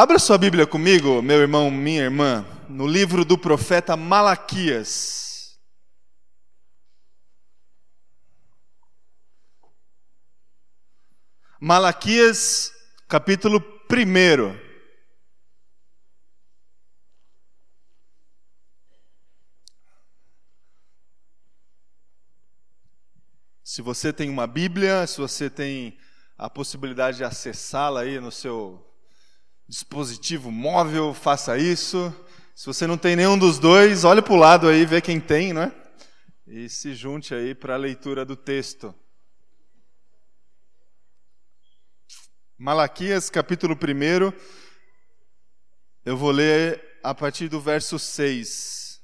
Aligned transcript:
Abra 0.00 0.16
sua 0.20 0.38
Bíblia 0.38 0.64
comigo, 0.64 1.20
meu 1.20 1.40
irmão, 1.40 1.72
minha 1.72 2.04
irmã, 2.04 2.46
no 2.68 2.86
livro 2.86 3.24
do 3.24 3.36
profeta 3.36 3.96
Malaquias. 3.96 5.58
Malaquias, 11.60 12.72
capítulo 13.08 13.58
1. 13.90 14.56
Se 23.64 23.82
você 23.82 24.12
tem 24.12 24.30
uma 24.30 24.46
Bíblia, 24.46 25.08
se 25.08 25.18
você 25.18 25.50
tem 25.50 25.98
a 26.36 26.48
possibilidade 26.48 27.16
de 27.16 27.24
acessá-la 27.24 28.02
aí 28.02 28.20
no 28.20 28.30
seu 28.30 28.87
dispositivo 29.68 30.50
móvel, 30.50 31.12
faça 31.12 31.58
isso. 31.58 32.14
Se 32.54 32.66
você 32.66 32.86
não 32.86 32.96
tem 32.96 33.14
nenhum 33.14 33.38
dos 33.38 33.58
dois, 33.58 34.02
olhe 34.02 34.22
para 34.22 34.32
o 34.32 34.36
lado 34.36 34.66
aí, 34.66 34.86
vê 34.86 35.00
quem 35.00 35.20
tem, 35.20 35.52
né? 35.52 35.70
E 36.46 36.68
se 36.68 36.94
junte 36.94 37.34
aí 37.34 37.54
para 37.54 37.74
a 37.74 37.78
leitura 37.78 38.24
do 38.24 38.34
texto. 38.34 38.94
Malaquias, 42.56 43.28
capítulo 43.28 43.74
1, 43.74 44.32
eu 46.04 46.16
vou 46.16 46.30
ler 46.30 46.98
a 47.04 47.14
partir 47.14 47.48
do 47.48 47.60
verso 47.60 47.98
6. 47.98 49.00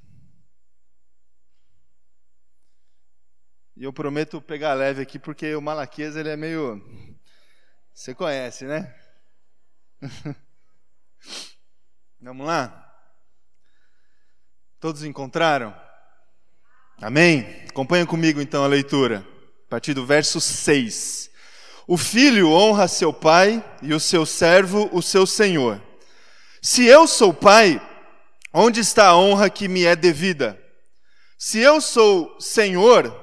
E 3.76 3.84
eu 3.84 3.92
prometo 3.92 4.40
pegar 4.40 4.72
leve 4.74 5.02
aqui, 5.02 5.18
porque 5.18 5.54
o 5.54 5.60
Malaquias 5.60 6.16
ele 6.16 6.30
é 6.30 6.36
meio. 6.36 6.82
Você 7.92 8.14
conhece, 8.14 8.64
né? 8.64 8.92
Vamos 12.20 12.46
lá? 12.46 12.80
Todos 14.80 15.04
encontraram? 15.04 15.74
Amém? 17.00 17.64
Acompanha 17.68 18.06
comigo 18.06 18.40
então 18.40 18.64
a 18.64 18.66
leitura, 18.68 19.26
a 19.66 19.70
partir 19.70 19.94
do 19.94 20.06
verso 20.06 20.40
6. 20.40 21.30
O 21.86 21.96
filho 21.96 22.50
honra 22.50 22.88
seu 22.88 23.12
pai 23.12 23.62
e 23.82 23.92
o 23.92 24.00
seu 24.00 24.24
servo 24.24 24.88
o 24.92 25.02
seu 25.02 25.26
senhor. 25.26 25.82
Se 26.62 26.86
eu 26.86 27.06
sou 27.06 27.34
pai, 27.34 27.80
onde 28.52 28.80
está 28.80 29.08
a 29.08 29.16
honra 29.18 29.50
que 29.50 29.68
me 29.68 29.84
é 29.84 29.94
devida? 29.94 30.58
Se 31.36 31.58
eu 31.58 31.80
sou 31.80 32.40
senhor, 32.40 33.14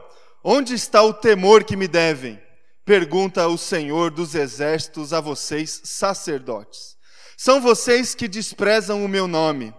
onde 0.43 0.75
está 0.75 1.01
o 1.01 1.13
temor 1.13 1.63
que 1.63 1.75
me 1.75 1.87
devem? 1.87 2.39
Pergunta 2.85 3.47
o 3.47 3.57
Senhor 3.57 4.11
dos 4.11 4.35
exércitos 4.35 5.13
a 5.13 5.21
vocês, 5.21 5.81
sacerdotes. 5.83 6.97
São 7.43 7.59
vocês 7.59 8.13
que 8.13 8.27
desprezam 8.27 9.03
o 9.03 9.07
meu 9.07 9.27
nome. 9.27 9.73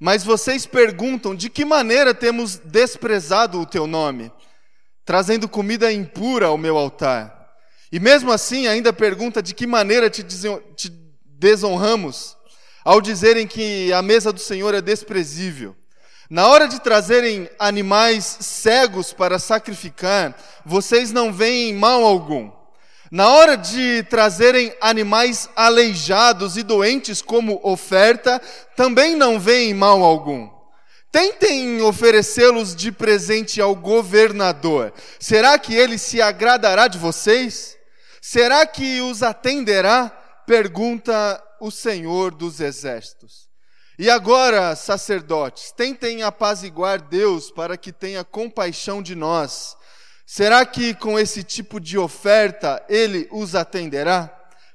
Mas 0.00 0.24
vocês 0.24 0.64
perguntam 0.64 1.34
de 1.34 1.50
que 1.50 1.62
maneira 1.62 2.14
temos 2.14 2.56
desprezado 2.56 3.60
o 3.60 3.66
teu 3.66 3.86
nome, 3.86 4.32
trazendo 5.04 5.46
comida 5.46 5.92
impura 5.92 6.46
ao 6.46 6.56
meu 6.56 6.78
altar. 6.78 7.50
E 7.92 8.00
mesmo 8.00 8.32
assim 8.32 8.66
ainda 8.66 8.94
pergunta 8.94 9.42
de 9.42 9.52
que 9.52 9.66
maneira 9.66 10.08
te, 10.08 10.24
desonramos, 11.26 12.34
ao 12.82 12.98
dizerem 12.98 13.46
que 13.46 13.92
a 13.92 14.00
mesa 14.00 14.32
do 14.32 14.40
Senhor 14.40 14.74
é 14.74 14.80
desprezível. 14.80 15.76
Na 16.30 16.48
hora 16.48 16.66
de 16.66 16.80
trazerem 16.80 17.46
animais 17.58 18.38
cegos 18.40 19.12
para 19.12 19.38
sacrificar, 19.38 20.34
vocês 20.64 21.12
não 21.12 21.30
veem 21.30 21.74
mal 21.74 22.06
algum. 22.06 22.50
Na 23.12 23.28
hora 23.28 23.58
de 23.58 24.02
trazerem 24.04 24.74
animais 24.80 25.46
aleijados 25.54 26.56
e 26.56 26.62
doentes 26.62 27.20
como 27.20 27.60
oferta, 27.62 28.40
também 28.74 29.14
não 29.14 29.38
veem 29.38 29.74
mal 29.74 30.02
algum. 30.02 30.48
Tentem 31.10 31.82
oferecê-los 31.82 32.74
de 32.74 32.90
presente 32.90 33.60
ao 33.60 33.76
governador. 33.76 34.94
Será 35.20 35.58
que 35.58 35.74
ele 35.74 35.98
se 35.98 36.22
agradará 36.22 36.88
de 36.88 36.96
vocês? 36.96 37.76
Será 38.22 38.64
que 38.64 39.02
os 39.02 39.22
atenderá? 39.22 40.08
Pergunta 40.46 41.38
o 41.60 41.70
Senhor 41.70 42.34
dos 42.34 42.60
Exércitos. 42.60 43.46
E 43.98 44.08
agora, 44.08 44.74
sacerdotes, 44.74 45.70
tentem 45.70 46.22
apaziguar 46.22 46.98
Deus 46.98 47.50
para 47.50 47.76
que 47.76 47.92
tenha 47.92 48.24
compaixão 48.24 49.02
de 49.02 49.14
nós 49.14 49.76
Será 50.26 50.64
que 50.64 50.94
com 50.94 51.18
esse 51.18 51.42
tipo 51.42 51.80
de 51.80 51.98
oferta 51.98 52.84
ele 52.88 53.28
os 53.30 53.54
atenderá? 53.54 54.28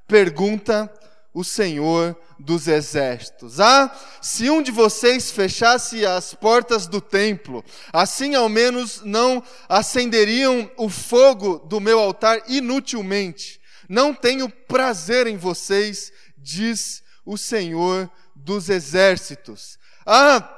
Pergunta 0.08 0.92
o 1.34 1.44
Senhor 1.44 2.18
dos 2.40 2.68
exércitos. 2.68 3.60
Ah, 3.60 3.96
se 4.22 4.50
um 4.50 4.62
de 4.62 4.72
vocês 4.72 5.32
fechasse 5.32 6.06
as 6.06 6.34
portas 6.34 6.88
do 6.88 7.02
templo, 7.02 7.64
assim 7.92 8.36
ao 8.36 8.50
menos 8.50 9.02
não 9.04 9.44
acenderiam 9.68 10.72
o 10.78 10.90
fogo 10.90 11.60
do 11.60 11.80
meu 11.80 12.00
altar 12.00 12.42
inutilmente. 12.48 13.60
Não 13.90 14.14
tenho 14.14 14.50
prazer 14.50 15.28
em 15.28 15.38
vocês, 15.38 16.12
diz 16.38 17.04
o 17.26 17.38
Senhor 17.38 18.10
dos 18.36 18.70
exércitos. 18.70 19.78
Ah, 20.06 20.54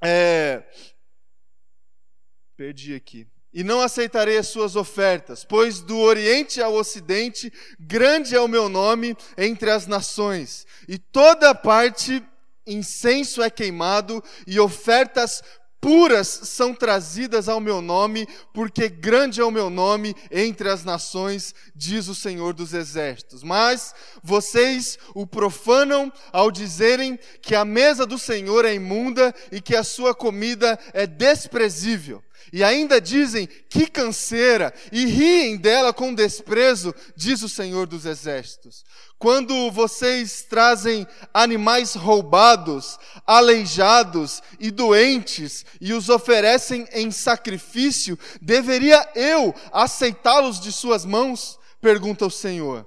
é. 0.00 0.62
Perdi 2.56 2.94
aqui 2.94 3.26
e 3.52 3.62
não 3.62 3.80
aceitarei 3.80 4.38
as 4.38 4.48
suas 4.48 4.76
ofertas, 4.76 5.44
pois 5.44 5.80
do 5.80 5.98
Oriente 5.98 6.62
ao 6.62 6.74
Ocidente 6.74 7.52
grande 7.78 8.34
é 8.34 8.40
o 8.40 8.48
meu 8.48 8.68
nome 8.68 9.16
entre 9.36 9.70
as 9.70 9.86
nações, 9.86 10.66
e 10.88 10.98
toda 10.98 11.54
parte 11.54 12.22
incenso 12.66 13.42
é 13.42 13.50
queimado 13.50 14.22
e 14.46 14.58
ofertas 14.60 15.42
puras 15.82 16.28
são 16.28 16.72
trazidas 16.72 17.48
ao 17.48 17.58
meu 17.58 17.82
nome, 17.82 18.24
porque 18.54 18.88
grande 18.88 19.40
é 19.40 19.44
o 19.44 19.50
meu 19.50 19.68
nome 19.68 20.14
entre 20.30 20.68
as 20.68 20.84
nações, 20.84 21.52
diz 21.74 22.06
o 22.06 22.14
Senhor 22.14 22.54
dos 22.54 22.72
Exércitos. 22.72 23.42
Mas 23.42 23.92
vocês 24.22 24.96
o 25.12 25.26
profanam 25.26 26.10
ao 26.32 26.52
dizerem 26.52 27.18
que 27.42 27.56
a 27.56 27.64
mesa 27.64 28.06
do 28.06 28.16
Senhor 28.16 28.64
é 28.64 28.72
imunda 28.72 29.34
e 29.50 29.60
que 29.60 29.74
a 29.74 29.82
sua 29.82 30.14
comida 30.14 30.78
é 30.94 31.04
desprezível. 31.04 32.22
E 32.52 32.62
ainda 32.62 33.00
dizem 33.00 33.46
que 33.46 33.86
canseira, 33.86 34.74
e 34.92 35.06
riem 35.06 35.56
dela 35.56 35.90
com 35.90 36.12
desprezo, 36.12 36.94
diz 37.16 37.42
o 37.42 37.48
Senhor 37.48 37.86
dos 37.86 38.04
Exércitos. 38.04 38.84
Quando 39.18 39.70
vocês 39.70 40.42
trazem 40.42 41.06
animais 41.32 41.94
roubados, 41.94 42.98
aleijados 43.26 44.42
e 44.60 44.70
doentes 44.70 45.64
e 45.80 45.94
os 45.94 46.10
oferecem 46.10 46.86
em 46.92 47.10
sacrifício, 47.10 48.18
deveria 48.40 49.08
eu 49.14 49.54
aceitá-los 49.72 50.60
de 50.60 50.70
suas 50.70 51.06
mãos? 51.06 51.58
Pergunta 51.80 52.26
o 52.26 52.30
Senhor. 52.30 52.86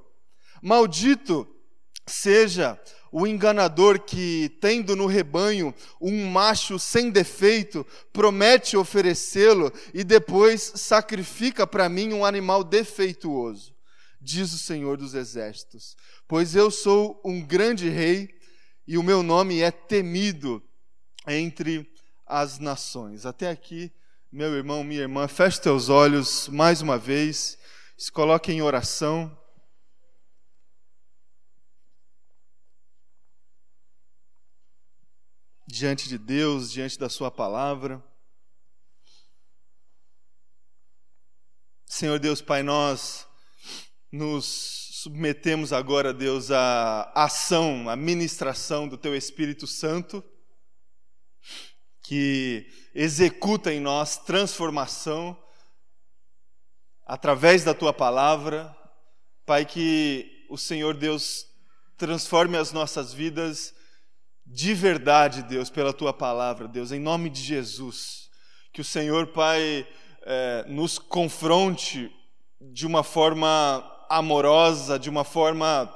Maldito 0.61 1.47
seja 2.05 2.79
o 3.17 3.25
enganador 3.25 4.01
que, 4.01 4.49
tendo 4.59 4.93
no 4.93 5.05
rebanho 5.05 5.73
um 6.01 6.29
macho 6.29 6.77
sem 6.77 7.09
defeito, 7.09 7.87
promete 8.11 8.75
oferecê-lo 8.75 9.71
e 9.93 10.03
depois 10.03 10.73
sacrifica 10.75 11.65
para 11.65 11.87
mim 11.87 12.11
um 12.11 12.25
animal 12.25 12.61
defeituoso, 12.61 13.73
diz 14.19 14.51
o 14.51 14.57
Senhor 14.57 14.97
dos 14.97 15.13
Exércitos. 15.13 15.95
Pois 16.27 16.57
eu 16.57 16.69
sou 16.69 17.21
um 17.23 17.41
grande 17.41 17.87
rei 17.87 18.35
e 18.85 18.97
o 18.97 19.03
meu 19.03 19.23
nome 19.23 19.61
é 19.61 19.71
temido 19.71 20.61
entre 21.25 21.89
as 22.27 22.59
nações. 22.59 23.25
Até 23.25 23.49
aqui, 23.49 23.93
meu 24.29 24.53
irmão, 24.53 24.83
minha 24.83 25.03
irmã, 25.03 25.25
feche 25.29 25.61
teus 25.61 25.87
olhos 25.87 26.49
mais 26.49 26.81
uma 26.81 26.97
vez, 26.97 27.57
se 27.97 28.11
coloque 28.11 28.51
em 28.51 28.61
oração. 28.61 29.31
Diante 35.75 36.07
de 36.07 36.17
Deus, 36.17 36.71
diante 36.71 36.97
da 36.97 37.09
Sua 37.09 37.29
palavra. 37.29 38.01
Senhor 41.85 42.17
Deus, 42.17 42.41
Pai, 42.41 42.63
nós 42.63 43.27
nos 44.09 44.45
submetemos 45.03 45.73
agora, 45.73 46.13
Deus, 46.13 46.49
à 46.49 47.11
ação, 47.13 47.89
à 47.89 47.95
ministração 47.97 48.87
do 48.87 48.97
Teu 48.97 49.13
Espírito 49.13 49.67
Santo, 49.67 50.23
que 52.01 52.71
executa 52.93 53.73
em 53.73 53.81
nós 53.81 54.15
transformação 54.17 55.37
através 57.05 57.65
da 57.65 57.73
Tua 57.73 57.91
palavra. 57.91 58.73
Pai, 59.45 59.65
que 59.65 60.47
o 60.49 60.57
Senhor 60.57 60.95
Deus 60.95 61.45
transforme 61.97 62.57
as 62.57 62.71
nossas 62.71 63.13
vidas 63.13 63.75
de 64.45 64.73
verdade, 64.73 65.41
Deus, 65.43 65.69
pela 65.69 65.91
tua 65.91 66.13
palavra, 66.13 66.67
Deus, 66.67 66.91
em 66.91 66.99
nome 66.99 67.29
de 67.29 67.41
Jesus. 67.41 68.29
Que 68.71 68.81
o 68.81 68.85
Senhor, 68.85 69.27
Pai, 69.27 69.87
é, 70.21 70.65
nos 70.67 70.99
confronte 70.99 72.11
de 72.61 72.85
uma 72.85 73.03
forma 73.03 73.83
amorosa, 74.09 74.99
de 74.99 75.09
uma 75.09 75.23
forma 75.23 75.91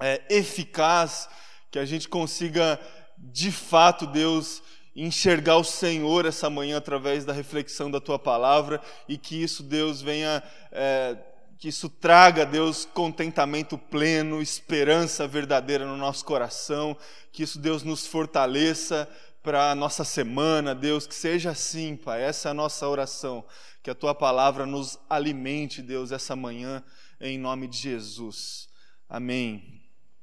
é, 0.00 0.22
eficaz, 0.28 1.28
que 1.70 1.78
a 1.78 1.84
gente 1.84 2.08
consiga, 2.08 2.80
de 3.16 3.52
fato, 3.52 4.06
Deus, 4.06 4.62
enxergar 4.94 5.56
o 5.56 5.64
Senhor 5.64 6.26
essa 6.26 6.48
manhã 6.50 6.78
através 6.78 7.24
da 7.24 7.32
reflexão 7.32 7.90
da 7.90 8.00
tua 8.00 8.18
palavra 8.18 8.80
e 9.08 9.16
que 9.18 9.40
isso, 9.40 9.62
Deus, 9.62 10.00
venha. 10.00 10.42
É, 10.72 11.16
que 11.58 11.68
isso 11.68 11.88
traga, 11.88 12.44
Deus, 12.44 12.84
contentamento 12.84 13.78
pleno, 13.78 14.42
esperança 14.42 15.26
verdadeira 15.26 15.86
no 15.86 15.96
nosso 15.96 16.24
coração, 16.24 16.96
que 17.32 17.42
isso, 17.42 17.58
Deus, 17.58 17.82
nos 17.82 18.06
fortaleça 18.06 19.08
para 19.42 19.70
a 19.70 19.74
nossa 19.74 20.04
semana, 20.04 20.74
Deus, 20.74 21.06
que 21.06 21.14
seja 21.14 21.50
assim, 21.50 21.96
Pai, 21.96 22.22
essa 22.22 22.48
é 22.48 22.50
a 22.50 22.54
nossa 22.54 22.86
oração, 22.88 23.44
que 23.82 23.90
a 23.90 23.94
Tua 23.94 24.14
palavra 24.14 24.66
nos 24.66 24.98
alimente, 25.08 25.80
Deus, 25.80 26.12
essa 26.12 26.36
manhã, 26.36 26.82
em 27.20 27.38
nome 27.38 27.68
de 27.68 27.78
Jesus. 27.78 28.68
Amém. 29.08 29.82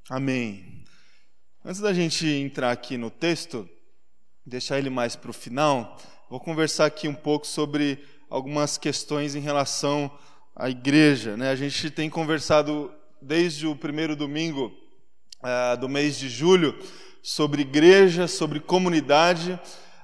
Amém. 0.10 0.84
Antes 1.66 1.80
da 1.80 1.94
gente 1.94 2.28
entrar 2.28 2.72
aqui 2.72 2.98
no 2.98 3.10
texto, 3.10 3.68
deixar 4.46 4.78
ele 4.78 4.90
mais 4.90 5.16
para 5.16 5.32
o 5.32 5.34
final, 5.34 5.98
vou 6.30 6.40
conversar 6.40 6.86
aqui 6.86 7.08
um 7.08 7.16
pouco 7.16 7.48
sobre 7.48 8.06
algumas 8.30 8.78
questões 8.78 9.34
em 9.34 9.40
relação 9.40 10.12
à 10.56 10.70
igreja. 10.70 11.36
Né? 11.36 11.50
A 11.50 11.56
gente 11.56 11.90
tem 11.90 12.10
conversado 12.10 12.92
desde 13.22 13.66
o 13.66 13.76
primeiro 13.76 14.16
domingo 14.16 14.72
uh, 15.42 15.78
do 15.78 15.90
mês 15.90 16.18
de 16.18 16.30
julho 16.30 16.78
sobre 17.22 17.62
igreja, 17.62 18.28
sobre 18.28 18.60
comunidade. 18.60 19.60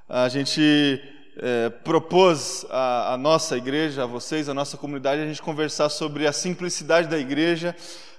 A 0.07 0.27
gente 0.29 1.01
é, 1.37 1.69
propôs 1.69 2.65
a, 2.69 3.13
a, 3.13 3.17
nossa 3.17 3.55
igreja, 3.55 4.03
a 4.03 4.05
vocês, 4.05 4.49
a 4.49 4.53
nossa 4.53 4.75
comunidade, 4.75 5.21
a 5.21 5.25
gente 5.25 5.41
conversar 5.41 5.89
sobre 5.89 6.25
a 6.25 6.33
simplicidade 6.33 7.07
da 7.07 7.17
igreja, 7.17 7.75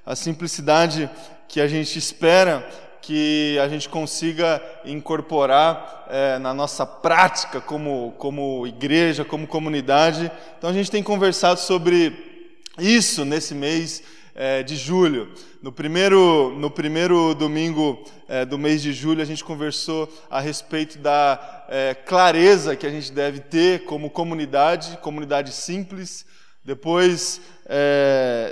a 0.07 0.15
simplicidade 0.15 1.11
que 1.49 1.61
a 1.61 1.67
gente 1.67 1.99
espera 1.99 2.67
que 3.01 3.59
a 3.59 3.69
gente 3.69 3.89
consiga 3.89 4.63
incorporar 4.85 6.07
é, 6.11 6.39
na 6.39 6.53
nossa 6.53 6.85
prática 6.85 7.61
como, 7.61 8.15
como 8.19 8.67
igreja, 8.67 9.25
como 9.25 9.47
comunidade. 9.47 10.31
Então 10.59 10.71
a 10.71 10.73
gente 10.73 10.91
tem 10.91 11.03
conversado 11.03 11.61
sobre 11.61 12.13
isso 12.79 13.25
nesse 13.25 13.55
mês 13.55 14.03
é, 14.35 14.63
de 14.63 14.77
julho. 14.77 15.33
No 15.63 15.71
primeiro, 15.71 16.55
no 16.59 16.71
primeiro 16.71 17.35
domingo 17.35 18.03
é, 18.29 18.45
do 18.45 18.59
mês 18.59 18.83
de 18.83 18.93
julho, 18.93 19.23
a 19.23 19.27
gente 19.27 19.45
conversou 19.45 20.09
a 20.31 20.41
respeito 20.41 20.99
da 20.99 21.59
clareza 22.07 22.75
que 22.75 22.87
a 22.87 22.91
gente 22.91 23.13
deve 23.13 23.41
ter 23.41 23.85
como 23.85 24.11
comunidade, 24.11 24.99
comunidade 24.99 25.53
simples. 25.53 26.27
Depois, 26.65 27.41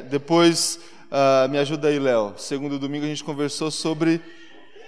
depois 0.09 0.79
uh, 1.11 1.49
me 1.49 1.59
ajuda 1.59 1.89
aí, 1.89 1.99
Léo. 1.99 2.35
Segundo 2.37 2.79
domingo, 2.79 3.05
a 3.05 3.09
gente 3.09 3.25
conversou 3.25 3.71
sobre 3.71 4.21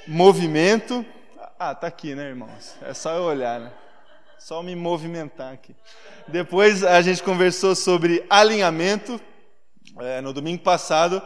movimento. 0.07 1.05
Ah, 1.59 1.75
tá 1.75 1.87
aqui, 1.87 2.15
né, 2.15 2.29
irmãos? 2.29 2.77
É 2.83 2.95
só 2.95 3.13
eu 3.15 3.23
olhar, 3.25 3.61
né? 3.61 3.73
Só 4.39 4.63
me 4.63 4.75
movimentar 4.75 5.53
aqui. 5.53 5.75
Depois 6.27 6.83
a 6.83 7.03
gente 7.03 7.23
conversou 7.23 7.75
sobre 7.75 8.25
alinhamento. 8.31 9.21
É, 10.01 10.21
no 10.21 10.33
domingo 10.33 10.63
passado, 10.63 11.21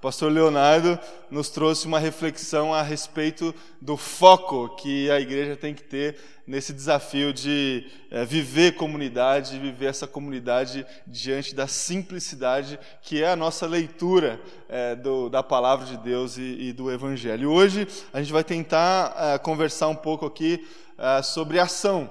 o 0.00 0.02
pastor 0.02 0.32
Leonardo 0.32 0.98
nos 1.30 1.50
trouxe 1.50 1.86
uma 1.86 1.98
reflexão 1.98 2.72
a 2.72 2.80
respeito 2.80 3.54
do 3.82 3.98
foco 3.98 4.70
que 4.76 5.10
a 5.10 5.20
igreja 5.20 5.54
tem 5.56 5.74
que 5.74 5.82
ter 5.82 6.16
nesse 6.46 6.72
desafio 6.72 7.34
de 7.34 7.86
é, 8.10 8.24
viver 8.24 8.76
comunidade, 8.76 9.58
viver 9.58 9.88
essa 9.88 10.06
comunidade 10.06 10.86
diante 11.06 11.54
da 11.54 11.66
simplicidade 11.66 12.80
que 13.02 13.22
é 13.22 13.30
a 13.30 13.36
nossa 13.36 13.66
leitura 13.66 14.40
é, 14.70 14.96
do, 14.96 15.28
da 15.28 15.42
palavra 15.42 15.84
de 15.84 15.98
Deus 15.98 16.38
e, 16.38 16.68
e, 16.68 16.72
do 16.72 16.90
Evangelho. 16.90 17.42
E 17.42 17.46
hoje 17.46 17.86
a 18.10 18.22
gente 18.22 18.32
vai 18.32 18.42
tentar 18.42 19.14
é, 19.18 19.36
conversar 19.36 19.88
um 19.88 19.96
pouco 19.96 20.24
aqui 20.24 20.66
sobre 21.22 21.58
ação. 21.58 22.08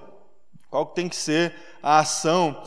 Qual 0.69 0.85
tem 0.85 1.09
que 1.09 1.15
ser 1.15 1.53
a 1.81 1.99
ação 1.99 2.59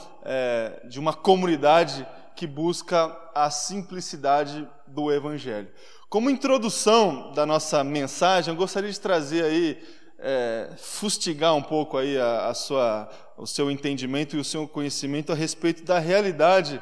de 0.88 1.00
uma 1.00 1.12
comunidade 1.12 2.06
que 2.36 2.46
busca 2.46 3.16
a 3.34 3.50
simplicidade 3.50 4.68
do 4.92 5.12
Evangelho. 5.12 5.68
Como 6.08 6.30
introdução 6.30 7.32
da 7.32 7.46
nossa 7.46 7.82
mensagem, 7.82 8.52
eu 8.52 8.56
gostaria 8.56 8.90
de 8.90 9.00
trazer 9.00 9.44
aí, 9.44 9.82
é, 10.18 10.74
fustigar 10.76 11.54
um 11.54 11.62
pouco 11.62 11.96
aí 11.96 12.18
a, 12.18 12.48
a, 12.48 12.54
sua, 12.54 13.08
o 13.36 13.46
seu 13.46 13.70
entendimento 13.70 14.36
e 14.36 14.38
o 14.38 14.44
seu 14.44 14.68
conhecimento 14.68 15.32
a 15.32 15.34
respeito 15.34 15.84
da 15.84 15.98
realidade, 15.98 16.80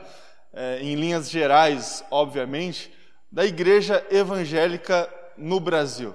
é, 0.52 0.80
em 0.82 0.96
linhas 0.96 1.30
gerais, 1.30 2.04
obviamente, 2.10 2.92
da 3.30 3.44
igreja 3.44 4.04
evangélica 4.10 5.08
no 5.36 5.60
Brasil. 5.60 6.14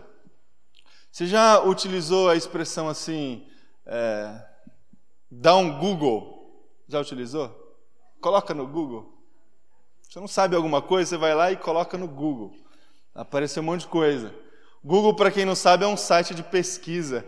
Você 1.09 1.25
já 1.25 1.61
utilizou 1.61 2.29
a 2.29 2.35
expressão 2.35 2.89
assim, 2.89 3.47
é, 3.85 4.45
dá 5.31 5.55
um 5.55 5.79
Google? 5.79 6.35
Já 6.89 6.99
utilizou? 6.99 7.49
Coloca 8.19 8.53
no 8.53 8.67
Google. 8.67 9.14
Você 10.15 10.21
não 10.21 10.29
sabe 10.29 10.55
alguma 10.55 10.81
coisa, 10.81 11.09
você 11.09 11.17
vai 11.17 11.35
lá 11.35 11.51
e 11.51 11.57
coloca 11.57 11.97
no 11.97 12.07
Google. 12.07 12.53
Apareceu 13.13 13.61
um 13.61 13.65
monte 13.65 13.81
de 13.81 13.87
coisa. 13.87 14.33
Google, 14.81 15.13
para 15.13 15.29
quem 15.29 15.43
não 15.43 15.55
sabe, 15.55 15.83
é 15.83 15.87
um 15.89 15.97
site 15.97 16.33
de 16.33 16.41
pesquisa 16.41 17.25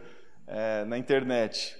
é, 0.47 0.85
na 0.85 0.97
internet. 0.97 1.75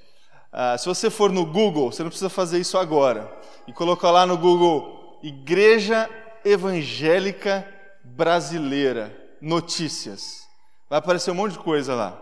Ah, 0.51 0.77
se 0.77 0.85
você 0.85 1.09
for 1.09 1.31
no 1.31 1.45
Google, 1.45 1.93
você 1.93 2.03
não 2.03 2.09
precisa 2.09 2.29
fazer 2.29 2.59
isso 2.59 2.77
agora, 2.77 3.31
e 3.65 3.71
colocar 3.71 4.11
lá 4.11 4.25
no 4.25 4.37
Google 4.37 5.17
Igreja 5.23 6.09
Evangélica 6.43 7.65
Brasileira 8.03 9.15
Notícias. 9.39 10.45
Vai 10.89 10.99
aparecer 10.99 11.31
um 11.31 11.35
monte 11.35 11.53
de 11.53 11.59
coisa 11.59 11.95
lá. 11.95 12.21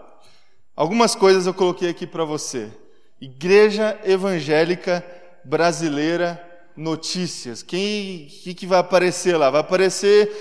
Algumas 0.76 1.16
coisas 1.16 1.48
eu 1.48 1.56
coloquei 1.56 1.90
aqui 1.90 2.06
para 2.06 2.24
você. 2.24 2.72
Igreja 3.20 4.00
Evangélica 4.04 5.04
Brasileira 5.44 6.45
notícias. 6.76 7.64
Quem 7.64 8.28
que, 8.44 8.54
que 8.54 8.68
vai 8.68 8.80
aparecer 8.80 9.38
lá? 9.38 9.50
Vai 9.50 9.62
aparecer 9.62 10.32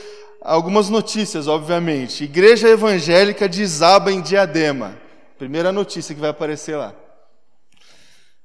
algumas 0.41 0.89
notícias, 0.89 1.47
obviamente. 1.47 2.25
Igreja 2.25 2.69
evangélica 2.69 3.49
desaba 3.49 4.13
em 4.13 4.21
Diadema. 4.21 4.97
Primeira 5.39 5.73
notícia 5.73 6.15
que 6.15 6.21
vai 6.21 6.31
aparecer 6.31 6.77
lá. 6.77 6.95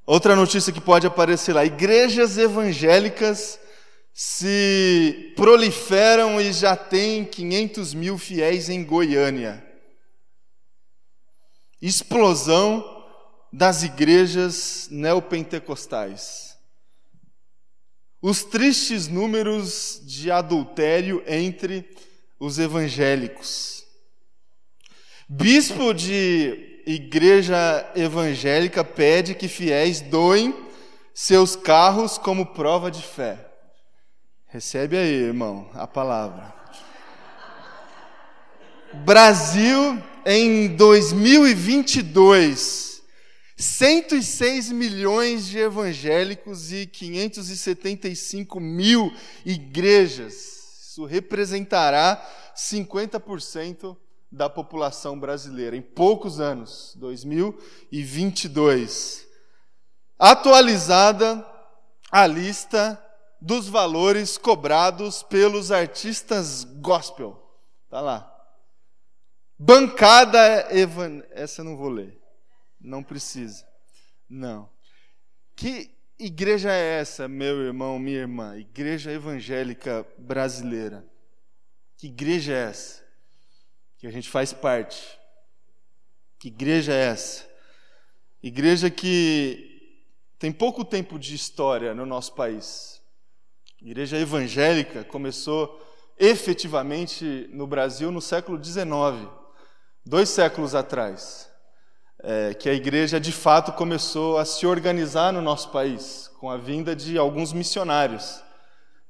Outra 0.05 0.35
notícia 0.35 0.73
que 0.73 0.81
pode 0.81 1.05
aparecer 1.05 1.53
lá: 1.53 1.63
igrejas 1.63 2.37
evangélicas 2.37 3.59
se 4.13 5.33
proliferam 5.35 6.41
e 6.41 6.51
já 6.51 6.75
tem 6.75 7.23
500 7.23 7.93
mil 7.93 8.17
fiéis 8.17 8.69
em 8.69 8.83
Goiânia. 8.83 9.63
Explosão 11.81 12.83
das 13.53 13.83
igrejas 13.83 14.87
neopentecostais. 14.91 16.48
Os 18.21 18.43
tristes 18.43 19.07
números 19.07 20.01
de 20.03 20.29
adultério 20.29 21.23
entre 21.25 21.89
os 22.39 22.59
evangélicos. 22.59 23.83
Bispo 25.27 25.93
de 25.93 26.81
igreja 26.85 27.89
evangélica 27.95 28.83
pede 28.83 29.33
que 29.35 29.47
fiéis 29.47 30.01
doem 30.01 30.55
seus 31.13 31.55
carros 31.55 32.17
como 32.17 32.47
prova 32.47 32.89
de 32.89 33.01
fé. 33.01 33.45
Recebe 34.47 34.97
aí, 34.97 35.13
irmão, 35.13 35.69
a 35.73 35.85
palavra. 35.85 36.55
Brasil 38.93 40.01
em 40.25 40.75
2022 40.75 42.88
106 43.59 44.71
milhões 44.71 45.45
de 45.45 45.59
evangélicos 45.59 46.71
e 46.71 46.85
575 46.85 48.57
mil 48.57 49.13
igrejas. 49.45 50.33
Isso 50.81 51.03
representará 51.03 52.25
50% 52.55 53.97
da 54.31 54.49
população 54.49 55.19
brasileira 55.19 55.75
em 55.75 55.81
poucos 55.81 56.39
anos, 56.39 56.95
2022. 56.97 59.27
Atualizada 60.17 61.45
a 62.09 62.25
lista 62.25 63.05
dos 63.41 63.67
valores 63.67 64.37
cobrados 64.37 65.21
pelos 65.23 65.69
artistas 65.69 66.63
gospel. 66.63 67.37
Tá 67.89 67.99
lá. 67.99 68.33
Bancada 69.57 70.67
evan... 70.71 71.23
essa 71.31 71.61
eu 71.61 71.65
não 71.65 71.75
vou 71.75 71.89
ler. 71.89 72.18
Não 72.79 73.03
precisa. 73.03 73.67
Não. 74.29 74.69
Que 75.55 75.91
igreja 76.17 76.71
é 76.71 76.99
essa, 76.99 77.27
meu 77.27 77.61
irmão, 77.61 77.99
minha 77.99 78.19
irmã? 78.19 78.57
Igreja 78.57 79.11
evangélica 79.11 80.05
brasileira. 80.17 81.05
Que 81.97 82.07
igreja 82.07 82.53
é 82.53 82.69
essa? 82.69 83.03
Que 83.97 84.07
a 84.07 84.11
gente 84.11 84.29
faz 84.29 84.53
parte. 84.53 85.19
Que 86.37 86.47
igreja 86.47 86.93
é 86.93 87.07
essa? 87.07 87.49
Igreja 88.41 88.89
que 88.89 89.97
tem 90.37 90.51
pouco 90.51 90.85
tempo 90.85 91.19
de 91.19 91.35
história 91.35 91.93
no 91.93 92.05
nosso 92.05 92.33
país. 92.33 93.01
igreja 93.81 94.17
evangélica 94.17 95.03
começou 95.03 95.85
efetivamente 96.17 97.49
no 97.51 97.67
Brasil 97.67 98.11
no 98.11 98.21
século 98.21 98.61
XIX 98.63 99.39
dois 100.05 100.29
séculos 100.29 100.73
atrás, 100.73 101.49
é, 102.21 102.53
que 102.53 102.69
a 102.69 102.73
igreja 102.73 103.19
de 103.19 103.31
fato 103.31 103.71
começou 103.71 104.37
a 104.37 104.45
se 104.45 104.67
organizar 104.67 105.31
no 105.31 105.41
nosso 105.41 105.69
país, 105.69 106.29
com 106.39 106.49
a 106.49 106.57
vinda 106.57 106.95
de 106.95 107.17
alguns 107.17 107.53
missionários. 107.53 108.41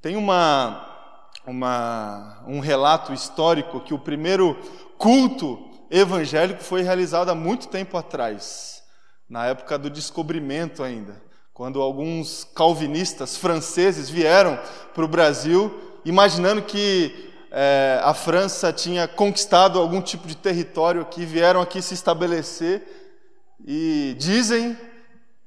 Tem 0.02 0.16
uma, 0.16 0.88
uma, 1.46 2.44
um 2.48 2.60
relato 2.60 3.14
histórico 3.14 3.80
que 3.80 3.94
o 3.94 4.00
primeiro 4.00 4.56
culto 4.98 5.60
evangélico 5.90 6.64
foi 6.64 6.82
realizado 6.82 7.30
há 7.30 7.36
muito 7.36 7.68
tempo 7.68 7.98
atrás, 7.98 8.84
na 9.28 9.48
época 9.48 9.78
do 9.78 9.90
descobrimento 9.90 10.84
ainda, 10.84 11.22
quando 11.54 11.82
alguns 11.82 12.44
calvinistas 12.56 13.36
franceses 13.36 14.10
vieram 14.10 14.60
para 14.94 15.04
o 15.04 15.08
Brasil, 15.08 16.00
imaginando 16.06 16.62
que 16.62 17.30
é, 17.52 18.00
a 18.04 18.14
França 18.14 18.72
tinha 18.72 19.08
conquistado 19.08 19.80
algum 19.80 20.02
tipo 20.02 20.28
de 20.28 20.38
território 20.38 21.02
aqui, 21.02 21.26
vieram 21.26 21.62
aqui 21.62 21.82
se 21.82 21.94
estabelecer 21.96 22.99
e 23.66 24.16
dizem 24.18 24.78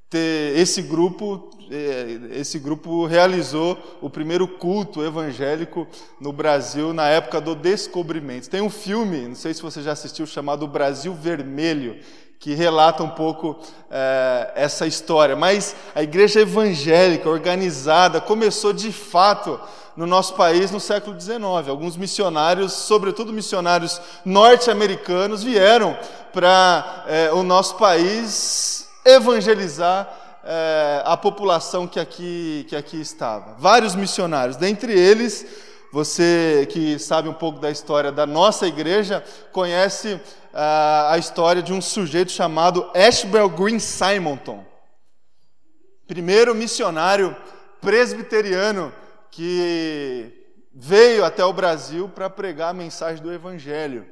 ter 0.09 0.59
esse 0.59 0.83
grupo 0.83 1.51
é, 1.71 2.39
esse 2.39 2.59
grupo 2.59 3.07
realizou 3.07 3.79
o 4.03 4.11
primeiro 4.11 4.47
culto 4.47 5.03
evangélico 5.03 5.87
no 6.21 6.31
Brasil 6.31 6.93
na 6.93 7.09
época 7.09 7.41
do 7.41 7.55
descobrimento. 7.55 8.51
Tem 8.51 8.61
um 8.61 8.69
filme, 8.69 9.29
não 9.29 9.35
sei 9.35 9.55
se 9.55 9.63
você 9.63 9.81
já 9.81 9.93
assistiu, 9.93 10.27
chamado 10.27 10.67
Brasil 10.67 11.15
Vermelho, 11.15 11.99
que 12.39 12.53
relata 12.53 13.03
um 13.03 13.09
pouco 13.09 13.59
é, 13.91 14.53
essa 14.55 14.87
história. 14.87 15.35
Mas 15.35 15.75
a 15.95 16.03
igreja 16.03 16.41
evangélica 16.41 17.31
organizada 17.31 18.21
começou 18.21 18.75
de 18.75 18.93
fato 18.93 19.59
no 19.97 20.07
nosso 20.07 20.35
país 20.35 20.71
no 20.71 20.81
século 20.81 21.21
XIX. 21.21 21.43
Alguns 21.69 21.97
missionários, 21.97 22.73
sobretudo 22.73 23.33
missionários 23.33 24.01
norte-americanos, 24.25 25.43
vieram 25.43 25.97
para 26.33 27.05
é, 27.07 27.33
o 27.33 27.43
nosso 27.43 27.77
país 27.77 28.89
evangelizar 29.05 30.09
é, 30.45 31.03
a 31.05 31.17
população 31.17 31.87
que 31.87 32.01
aqui, 32.01 32.67
que 32.69 32.77
aqui 32.77 33.01
estava. 33.01 33.55
Vários 33.59 33.95
missionários, 33.95 34.57
dentre 34.57 34.93
eles, 34.99 35.47
você 35.93 36.67
que 36.71 36.99
sabe 36.99 37.29
um 37.29 37.35
pouco 37.35 37.61
da 37.61 37.71
história 37.71 38.11
da 38.11 38.27
nossa 38.27 38.67
igreja, 38.67 39.23
conhece 39.53 40.21
a, 40.53 41.13
a 41.13 41.19
história 41.19 41.63
de 41.63 41.73
um 41.73 41.81
sujeito 41.81 42.33
chamado 42.33 42.91
Ashbel 42.95 43.49
Green 43.51 43.79
Simonton. 43.79 44.65
Primeiro 46.07 46.55
missionário 46.55 47.37
presbiteriano 47.81 48.93
que 49.33 50.47
veio 50.73 51.25
até 51.25 51.45
o 51.45 51.53
Brasil 51.53 52.09
para 52.09 52.31
pregar 52.31 52.71
a 52.71 52.75
mensagem 52.75 53.21
do 53.21 53.33
Evangelho. 53.33 54.07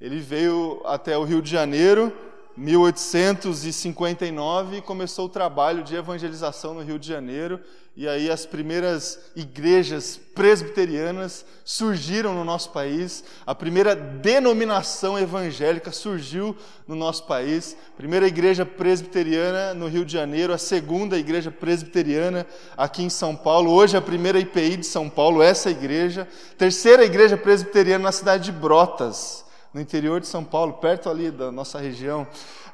Ele 0.00 0.18
veio 0.18 0.82
até 0.84 1.16
o 1.16 1.22
Rio 1.22 1.40
de 1.40 1.50
Janeiro 1.50 2.12
1859 2.56 4.80
começou 4.82 5.26
o 5.26 5.28
trabalho 5.28 5.82
de 5.82 5.96
evangelização 5.96 6.72
no 6.74 6.82
Rio 6.82 7.00
de 7.00 7.08
Janeiro, 7.08 7.60
e 7.96 8.08
aí 8.08 8.28
as 8.28 8.44
primeiras 8.44 9.20
igrejas 9.36 10.20
presbiterianas 10.34 11.46
surgiram 11.64 12.34
no 12.34 12.44
nosso 12.44 12.70
país, 12.70 13.22
a 13.46 13.54
primeira 13.54 13.94
denominação 13.94 15.16
evangélica 15.16 15.92
surgiu 15.92 16.56
no 16.88 16.96
nosso 16.96 17.24
país, 17.24 17.76
primeira 17.96 18.26
igreja 18.26 18.66
presbiteriana 18.66 19.74
no 19.74 19.86
Rio 19.86 20.04
de 20.04 20.12
Janeiro, 20.12 20.52
a 20.52 20.58
segunda 20.58 21.16
igreja 21.16 21.52
presbiteriana 21.52 22.44
aqui 22.76 23.04
em 23.04 23.08
São 23.08 23.36
Paulo, 23.36 23.70
hoje 23.70 23.96
a 23.96 24.02
primeira 24.02 24.40
IPI 24.40 24.78
de 24.78 24.86
São 24.86 25.08
Paulo, 25.08 25.40
essa 25.40 25.70
igreja, 25.70 26.26
terceira 26.58 27.04
igreja 27.04 27.36
presbiteriana 27.36 28.02
na 28.02 28.12
cidade 28.12 28.46
de 28.46 28.52
Brotas, 28.52 29.44
no 29.72 29.80
interior 29.80 30.20
de 30.20 30.26
São 30.26 30.42
Paulo, 30.42 30.74
perto 30.74 31.08
ali 31.08 31.30
da 31.30 31.52
nossa 31.52 31.78
região. 31.78 32.26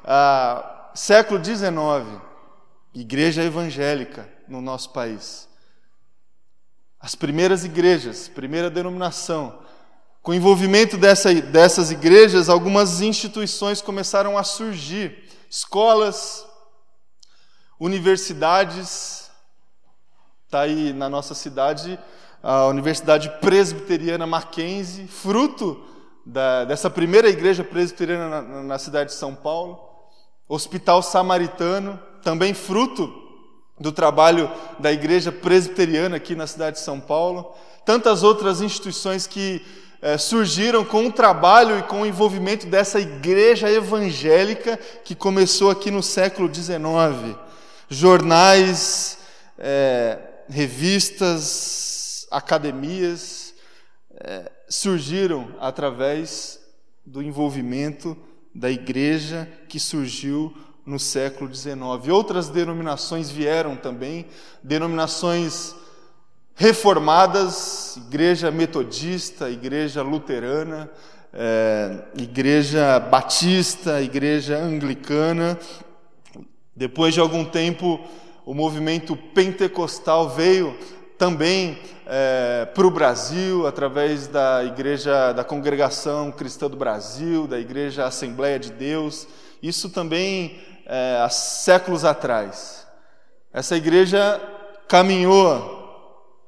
Ah, 0.03 0.89
século 0.95 1.43
XIX, 1.43 1.71
igreja 2.93 3.43
evangélica 3.43 4.27
no 4.51 4.61
nosso 4.61 4.89
país. 4.91 5.47
As 6.99 7.15
primeiras 7.15 7.63
igrejas, 7.63 8.27
primeira 8.27 8.69
denominação. 8.69 9.59
Com 10.21 10.31
o 10.31 10.35
envolvimento 10.35 10.97
dessa, 10.97 11.33
dessas 11.33 11.89
igrejas, 11.89 12.49
algumas 12.49 13.01
instituições 13.01 13.81
começaram 13.81 14.37
a 14.37 14.43
surgir 14.43 15.23
escolas, 15.49 16.45
universidades. 17.79 19.31
Está 20.45 20.61
aí 20.61 20.91
na 20.93 21.09
nossa 21.09 21.33
cidade 21.33 21.97
a 22.43 22.65
Universidade 22.65 23.29
Presbiteriana 23.39 24.25
Mackenzie, 24.27 25.07
fruto 25.07 25.81
da, 26.25 26.65
dessa 26.65 26.89
primeira 26.89 27.29
igreja 27.29 27.63
presbiteriana 27.63 28.41
na, 28.41 28.63
na 28.63 28.79
cidade 28.79 29.11
de 29.11 29.15
São 29.15 29.35
Paulo, 29.35 29.79
Hospital 30.47 31.03
Samaritano, 31.03 31.99
também 32.23 32.53
fruto 32.53 33.30
do 33.81 33.91
trabalho 33.91 34.49
da 34.77 34.91
igreja 34.91 35.31
presbiteriana 35.31 36.17
aqui 36.17 36.35
na 36.35 36.45
cidade 36.45 36.77
de 36.77 36.83
São 36.83 36.99
Paulo, 36.99 37.51
tantas 37.83 38.21
outras 38.21 38.61
instituições 38.61 39.25
que 39.25 39.65
eh, 40.03 40.19
surgiram 40.19 40.85
com 40.85 41.07
o 41.07 41.11
trabalho 41.11 41.79
e 41.79 41.83
com 41.83 42.01
o 42.01 42.05
envolvimento 42.05 42.67
dessa 42.67 42.99
igreja 42.99 43.69
evangélica 43.69 44.77
que 45.03 45.15
começou 45.15 45.71
aqui 45.71 45.89
no 45.89 46.03
século 46.03 46.53
XIX. 46.53 47.35
Jornais, 47.89 49.17
eh, 49.57 50.19
revistas, 50.47 52.27
academias, 52.29 53.53
eh, 54.15 54.51
surgiram 54.69 55.55
através 55.59 56.59
do 57.03 57.21
envolvimento 57.21 58.15
da 58.53 58.69
igreja 58.69 59.51
que 59.67 59.79
surgiu 59.79 60.53
no 60.85 60.99
século 60.99 61.53
XIX. 61.53 61.75
Outras 62.11 62.49
denominações 62.49 63.29
vieram 63.29 63.75
também, 63.75 64.25
denominações 64.63 65.75
reformadas, 66.55 67.97
igreja 67.97 68.51
metodista, 68.51 69.49
igreja 69.49 70.01
luterana, 70.01 70.89
é, 71.33 72.03
igreja 72.17 72.99
batista, 72.99 74.01
igreja 74.01 74.57
anglicana. 74.57 75.57
Depois 76.75 77.13
de 77.13 77.19
algum 77.19 77.45
tempo, 77.45 77.99
o 78.45 78.53
movimento 78.53 79.15
pentecostal 79.15 80.29
veio 80.29 80.75
também 81.17 81.77
é, 82.07 82.65
para 82.65 82.87
o 82.87 82.91
Brasil, 82.91 83.67
através 83.67 84.27
da 84.27 84.63
Igreja, 84.65 85.31
da 85.33 85.43
Congregação 85.43 86.31
Cristã 86.31 86.67
do 86.67 86.75
Brasil, 86.75 87.47
da 87.47 87.59
Igreja 87.59 88.05
Assembleia 88.05 88.57
de 88.57 88.71
Deus, 88.71 89.27
isso 89.61 89.89
também 89.89 90.59
é, 90.91 91.21
há 91.21 91.29
séculos 91.29 92.03
atrás. 92.03 92.85
Essa 93.53 93.77
igreja 93.77 94.41
caminhou, 94.89 95.79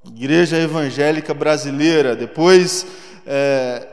Igreja 0.05 0.57
Evangélica 0.57 1.33
Brasileira, 1.33 2.13
depois 2.13 2.85
é, 3.25 3.87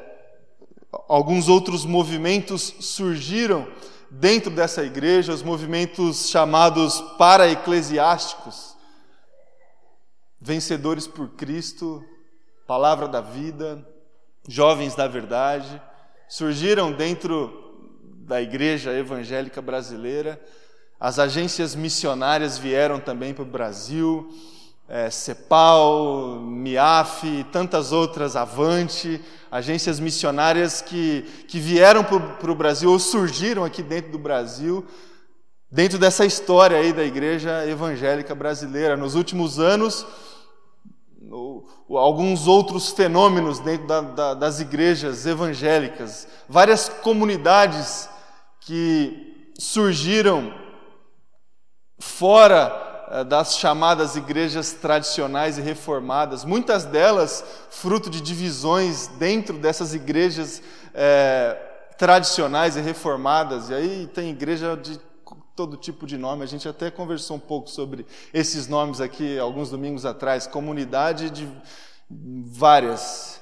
alguns 1.08 1.48
outros 1.48 1.84
movimentos 1.84 2.74
surgiram 2.80 3.68
dentro 4.10 4.50
dessa 4.50 4.82
igreja, 4.82 5.32
os 5.32 5.42
movimentos 5.42 6.28
chamados 6.28 7.00
para-eclesiásticos, 7.16 8.76
Vencedores 10.40 11.06
por 11.06 11.28
Cristo, 11.28 12.04
Palavra 12.66 13.06
da 13.06 13.20
Vida, 13.20 13.86
Jovens 14.48 14.96
da 14.96 15.06
Verdade, 15.06 15.80
surgiram 16.28 16.90
dentro 16.90 17.69
da 18.30 18.40
Igreja 18.40 18.92
Evangélica 18.92 19.60
Brasileira. 19.60 20.40
As 21.00 21.18
agências 21.18 21.74
missionárias 21.74 22.56
vieram 22.56 23.00
também 23.00 23.34
para 23.34 23.42
o 23.42 23.44
Brasil, 23.46 24.32
é, 24.88 25.10
CEPAL, 25.10 26.38
MIAF 26.40 27.26
e 27.26 27.42
tantas 27.42 27.90
outras, 27.90 28.36
Avante, 28.36 29.20
agências 29.50 29.98
missionárias 29.98 30.80
que, 30.80 31.22
que 31.48 31.58
vieram 31.58 32.04
para 32.04 32.52
o 32.52 32.54
Brasil 32.54 32.92
ou 32.92 33.00
surgiram 33.00 33.64
aqui 33.64 33.82
dentro 33.82 34.12
do 34.12 34.18
Brasil, 34.18 34.86
dentro 35.68 35.98
dessa 35.98 36.24
história 36.24 36.76
aí 36.76 36.92
da 36.92 37.02
Igreja 37.02 37.66
Evangélica 37.66 38.32
Brasileira. 38.32 38.96
Nos 38.96 39.16
últimos 39.16 39.58
anos, 39.58 40.06
alguns 41.98 42.46
outros 42.46 42.90
fenômenos 42.90 43.58
dentro 43.58 43.88
da, 43.88 44.00
da, 44.00 44.34
das 44.34 44.60
igrejas 44.60 45.26
evangélicas, 45.26 46.28
várias 46.48 46.88
comunidades 46.88 48.08
que 48.70 49.52
surgiram 49.58 50.54
fora 51.98 53.08
eh, 53.10 53.24
das 53.24 53.58
chamadas 53.58 54.14
igrejas 54.14 54.70
tradicionais 54.70 55.58
e 55.58 55.60
reformadas, 55.60 56.44
muitas 56.44 56.84
delas 56.84 57.44
fruto 57.68 58.08
de 58.08 58.20
divisões 58.20 59.08
dentro 59.18 59.58
dessas 59.58 59.92
igrejas 59.92 60.62
é, 60.94 61.58
tradicionais 61.98 62.76
e 62.76 62.80
reformadas, 62.80 63.70
e 63.70 63.74
aí 63.74 64.06
tem 64.06 64.30
igreja 64.30 64.76
de 64.76 65.00
todo 65.56 65.76
tipo 65.76 66.06
de 66.06 66.16
nome. 66.16 66.44
A 66.44 66.46
gente 66.46 66.68
até 66.68 66.92
conversou 66.92 67.38
um 67.38 67.40
pouco 67.40 67.68
sobre 67.68 68.06
esses 68.32 68.68
nomes 68.68 69.00
aqui 69.00 69.36
alguns 69.36 69.68
domingos 69.68 70.06
atrás, 70.06 70.46
comunidade 70.46 71.28
de 71.28 71.48
várias. 72.08 73.40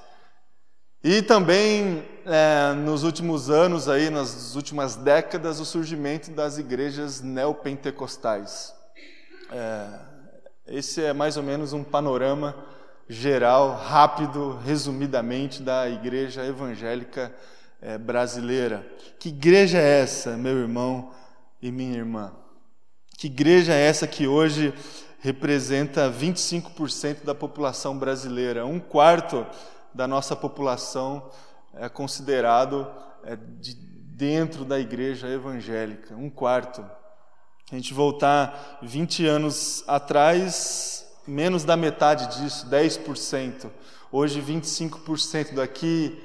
E 1.04 1.20
também 1.20 2.02
é, 2.30 2.74
nos 2.74 3.04
últimos 3.04 3.48
anos, 3.48 3.88
aí, 3.88 4.10
nas 4.10 4.54
últimas 4.54 4.96
décadas, 4.96 5.60
o 5.60 5.64
surgimento 5.64 6.30
das 6.30 6.58
igrejas 6.58 7.22
neopentecostais. 7.22 8.74
É, 9.50 9.88
esse 10.66 11.02
é 11.02 11.14
mais 11.14 11.38
ou 11.38 11.42
menos 11.42 11.72
um 11.72 11.82
panorama 11.82 12.54
geral, 13.08 13.74
rápido, 13.74 14.58
resumidamente, 14.62 15.62
da 15.62 15.88
igreja 15.88 16.44
evangélica 16.44 17.34
é, 17.80 17.96
brasileira. 17.96 18.86
Que 19.18 19.30
igreja 19.30 19.78
é 19.78 20.02
essa, 20.02 20.36
meu 20.36 20.58
irmão 20.58 21.10
e 21.62 21.72
minha 21.72 21.96
irmã? 21.96 22.32
Que 23.16 23.26
igreja 23.26 23.72
é 23.72 23.80
essa 23.80 24.06
que 24.06 24.28
hoje 24.28 24.74
representa 25.20 26.10
25% 26.10 27.24
da 27.24 27.34
população 27.34 27.98
brasileira? 27.98 28.66
Um 28.66 28.78
quarto 28.78 29.46
da 29.94 30.06
nossa 30.06 30.36
população 30.36 31.30
é 31.74 31.88
considerado 31.88 32.90
é, 33.24 33.36
de 33.36 33.88
dentro 34.18 34.64
da 34.64 34.80
igreja 34.80 35.28
evangélica, 35.28 36.12
um 36.16 36.28
quarto. 36.28 36.84
A 37.70 37.74
gente 37.76 37.94
voltar 37.94 38.78
20 38.82 39.24
anos 39.26 39.84
atrás, 39.86 41.06
menos 41.24 41.62
da 41.62 41.76
metade 41.76 42.36
disso, 42.36 42.68
10%. 42.68 43.70
Hoje, 44.10 44.42
25%. 44.42 45.54
Daqui 45.54 46.20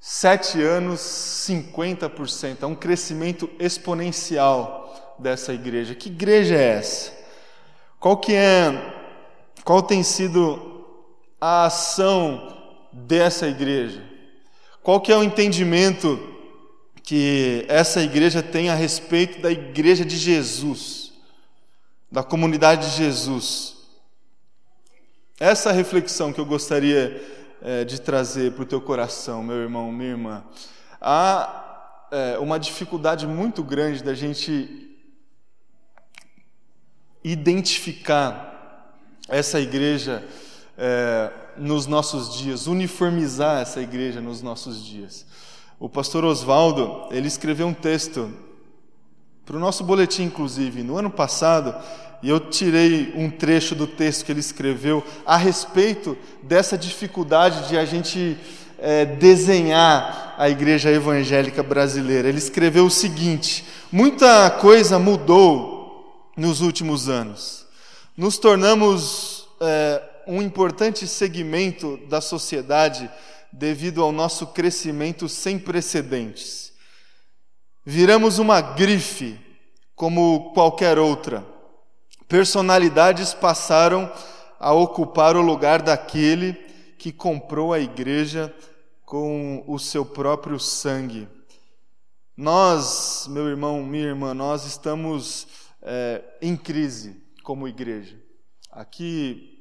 sete 0.00 0.60
anos, 0.60 1.00
50%. 1.48 2.62
É 2.62 2.66
um 2.66 2.74
crescimento 2.74 3.48
exponencial 3.60 5.16
dessa 5.16 5.52
igreja. 5.54 5.94
Que 5.94 6.08
igreja 6.08 6.56
é 6.56 6.78
essa? 6.78 7.12
Qual 8.00 8.16
que 8.16 8.34
é, 8.34 8.72
qual 9.62 9.82
tem 9.82 10.02
sido 10.02 10.84
a 11.40 11.66
ação 11.66 12.56
dessa 12.92 13.46
igreja? 13.46 14.09
Qual 14.82 15.00
que 15.00 15.12
é 15.12 15.16
o 15.16 15.22
entendimento 15.22 16.18
que 17.02 17.64
essa 17.68 18.02
igreja 18.02 18.42
tem 18.42 18.70
a 18.70 18.74
respeito 18.74 19.40
da 19.40 19.50
igreja 19.50 20.04
de 20.04 20.16
Jesus, 20.16 21.12
da 22.10 22.22
comunidade 22.22 22.90
de 22.90 22.96
Jesus? 22.96 23.76
Essa 25.38 25.72
reflexão 25.72 26.32
que 26.32 26.40
eu 26.40 26.46
gostaria 26.46 27.22
é, 27.62 27.84
de 27.84 28.00
trazer 28.00 28.52
para 28.52 28.62
o 28.62 28.66
teu 28.66 28.80
coração, 28.80 29.42
meu 29.42 29.56
irmão, 29.56 29.92
minha 29.92 30.10
irmã. 30.10 30.44
Há 31.00 32.06
é, 32.10 32.38
uma 32.38 32.58
dificuldade 32.58 33.26
muito 33.26 33.62
grande 33.62 34.02
da 34.02 34.14
gente 34.14 34.96
identificar 37.22 38.96
essa 39.28 39.60
igreja 39.60 40.24
é, 40.76 41.30
nos 41.56 41.86
nossos 41.86 42.36
dias, 42.38 42.66
uniformizar 42.66 43.60
essa 43.62 43.80
igreja 43.80 44.20
nos 44.20 44.42
nossos 44.42 44.84
dias. 44.84 45.26
O 45.78 45.88
pastor 45.88 46.24
Oswaldo, 46.24 47.08
ele 47.10 47.28
escreveu 47.28 47.66
um 47.66 47.74
texto 47.74 48.30
para 49.44 49.56
o 49.56 49.60
nosso 49.60 49.82
boletim, 49.82 50.24
inclusive, 50.24 50.82
no 50.82 50.96
ano 50.96 51.10
passado, 51.10 51.74
e 52.22 52.28
eu 52.28 52.38
tirei 52.38 53.12
um 53.16 53.30
trecho 53.30 53.74
do 53.74 53.86
texto 53.86 54.24
que 54.24 54.32
ele 54.32 54.40
escreveu 54.40 55.02
a 55.24 55.36
respeito 55.36 56.16
dessa 56.42 56.76
dificuldade 56.76 57.68
de 57.68 57.78
a 57.78 57.84
gente 57.84 58.36
é, 58.78 59.04
desenhar 59.04 60.34
a 60.38 60.48
igreja 60.48 60.90
evangélica 60.90 61.62
brasileira. 61.62 62.28
Ele 62.28 62.38
escreveu 62.38 62.86
o 62.86 62.90
seguinte: 62.90 63.64
muita 63.90 64.50
coisa 64.50 64.98
mudou 64.98 66.30
nos 66.36 66.60
últimos 66.60 67.08
anos. 67.08 67.66
Nos 68.16 68.38
tornamos 68.38 69.48
é, 69.60 70.02
um 70.30 70.40
importante 70.40 71.08
segmento 71.08 71.96
da 72.06 72.20
sociedade 72.20 73.10
devido 73.52 74.00
ao 74.00 74.12
nosso 74.12 74.46
crescimento 74.46 75.28
sem 75.28 75.58
precedentes. 75.58 76.72
Viramos 77.84 78.38
uma 78.38 78.60
grife 78.60 79.40
como 79.96 80.52
qualquer 80.54 81.00
outra. 81.00 81.44
Personalidades 82.28 83.34
passaram 83.34 84.10
a 84.60 84.72
ocupar 84.72 85.34
o 85.34 85.42
lugar 85.42 85.82
daquele 85.82 86.52
que 86.96 87.10
comprou 87.10 87.72
a 87.72 87.80
igreja 87.80 88.54
com 89.04 89.64
o 89.66 89.80
seu 89.80 90.06
próprio 90.06 90.60
sangue. 90.60 91.26
Nós, 92.36 93.26
meu 93.28 93.48
irmão, 93.48 93.82
minha 93.82 94.06
irmã, 94.06 94.32
nós 94.32 94.64
estamos 94.64 95.48
é, 95.82 96.22
em 96.40 96.56
crise 96.56 97.20
como 97.42 97.66
igreja. 97.66 98.16
Aqui 98.70 99.59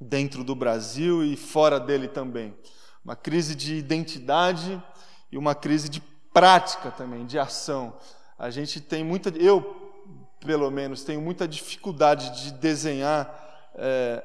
dentro 0.00 0.44
do 0.44 0.54
Brasil 0.54 1.24
e 1.24 1.36
fora 1.36 1.80
dele 1.80 2.08
também. 2.08 2.56
Uma 3.04 3.16
crise 3.16 3.54
de 3.54 3.74
identidade 3.76 4.82
e 5.30 5.38
uma 5.38 5.54
crise 5.54 5.88
de 5.88 6.00
prática 6.32 6.90
também, 6.90 7.26
de 7.26 7.38
ação. 7.38 7.96
A 8.38 8.50
gente 8.50 8.80
tem 8.80 9.02
muita, 9.02 9.30
eu 9.30 9.88
pelo 10.40 10.70
menos 10.70 11.02
tenho 11.02 11.20
muita 11.20 11.48
dificuldade 11.48 12.42
de 12.42 12.52
desenhar 12.52 13.70
é, 13.74 14.22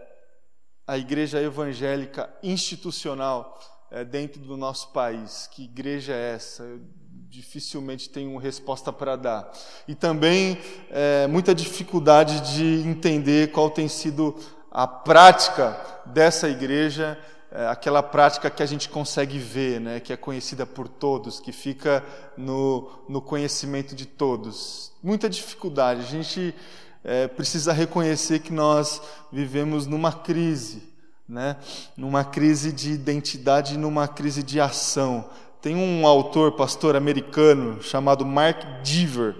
a 0.85 0.97
igreja 0.97 1.41
evangélica 1.41 2.29
institucional 2.43 3.59
é, 3.89 4.03
dentro 4.03 4.41
do 4.41 4.55
nosso 4.57 4.91
país. 4.91 5.47
Que 5.51 5.63
igreja 5.63 6.13
é 6.13 6.35
essa? 6.35 6.63
Eu 6.63 6.81
dificilmente 7.29 8.09
tenho 8.09 8.37
resposta 8.37 8.93
para 8.93 9.15
dar. 9.15 9.51
E 9.87 9.95
também 9.95 10.57
é, 10.91 11.25
muita 11.25 11.55
dificuldade 11.55 12.53
de 12.53 12.87
entender 12.87 13.51
qual 13.51 13.71
tem 13.71 13.87
sido 13.87 14.35
a 14.73 14.87
prática 14.87 15.79
dessa 16.03 16.49
igreja, 16.49 17.15
é 17.51 17.67
aquela 17.67 18.01
prática 18.01 18.49
que 18.49 18.63
a 18.63 18.65
gente 18.65 18.89
consegue 18.89 19.37
ver, 19.37 19.79
né, 19.79 19.99
que 19.99 20.11
é 20.11 20.17
conhecida 20.17 20.65
por 20.65 20.87
todos, 20.87 21.39
que 21.39 21.51
fica 21.51 22.03
no, 22.35 22.89
no 23.07 23.21
conhecimento 23.21 23.93
de 23.93 24.07
todos. 24.07 24.91
Muita 25.03 25.29
dificuldade. 25.29 26.01
A 26.01 26.05
gente 26.05 26.55
é, 27.03 27.27
precisa 27.27 27.71
reconhecer 27.71 28.39
que 28.39 28.51
nós 28.51 28.99
vivemos 29.31 29.85
numa 29.85 30.11
crise, 30.11 30.81
né, 31.29 31.55
numa 31.95 32.23
crise 32.23 32.71
de 32.71 32.93
identidade, 32.93 33.77
numa 33.77 34.07
crise 34.07 34.41
de 34.41 34.59
ação. 34.59 35.29
Tem 35.61 35.75
um 35.75 36.07
autor, 36.07 36.53
pastor 36.53 36.95
americano, 36.95 37.79
chamado 37.83 38.25
Mark 38.25 38.63
Deaver, 38.83 39.35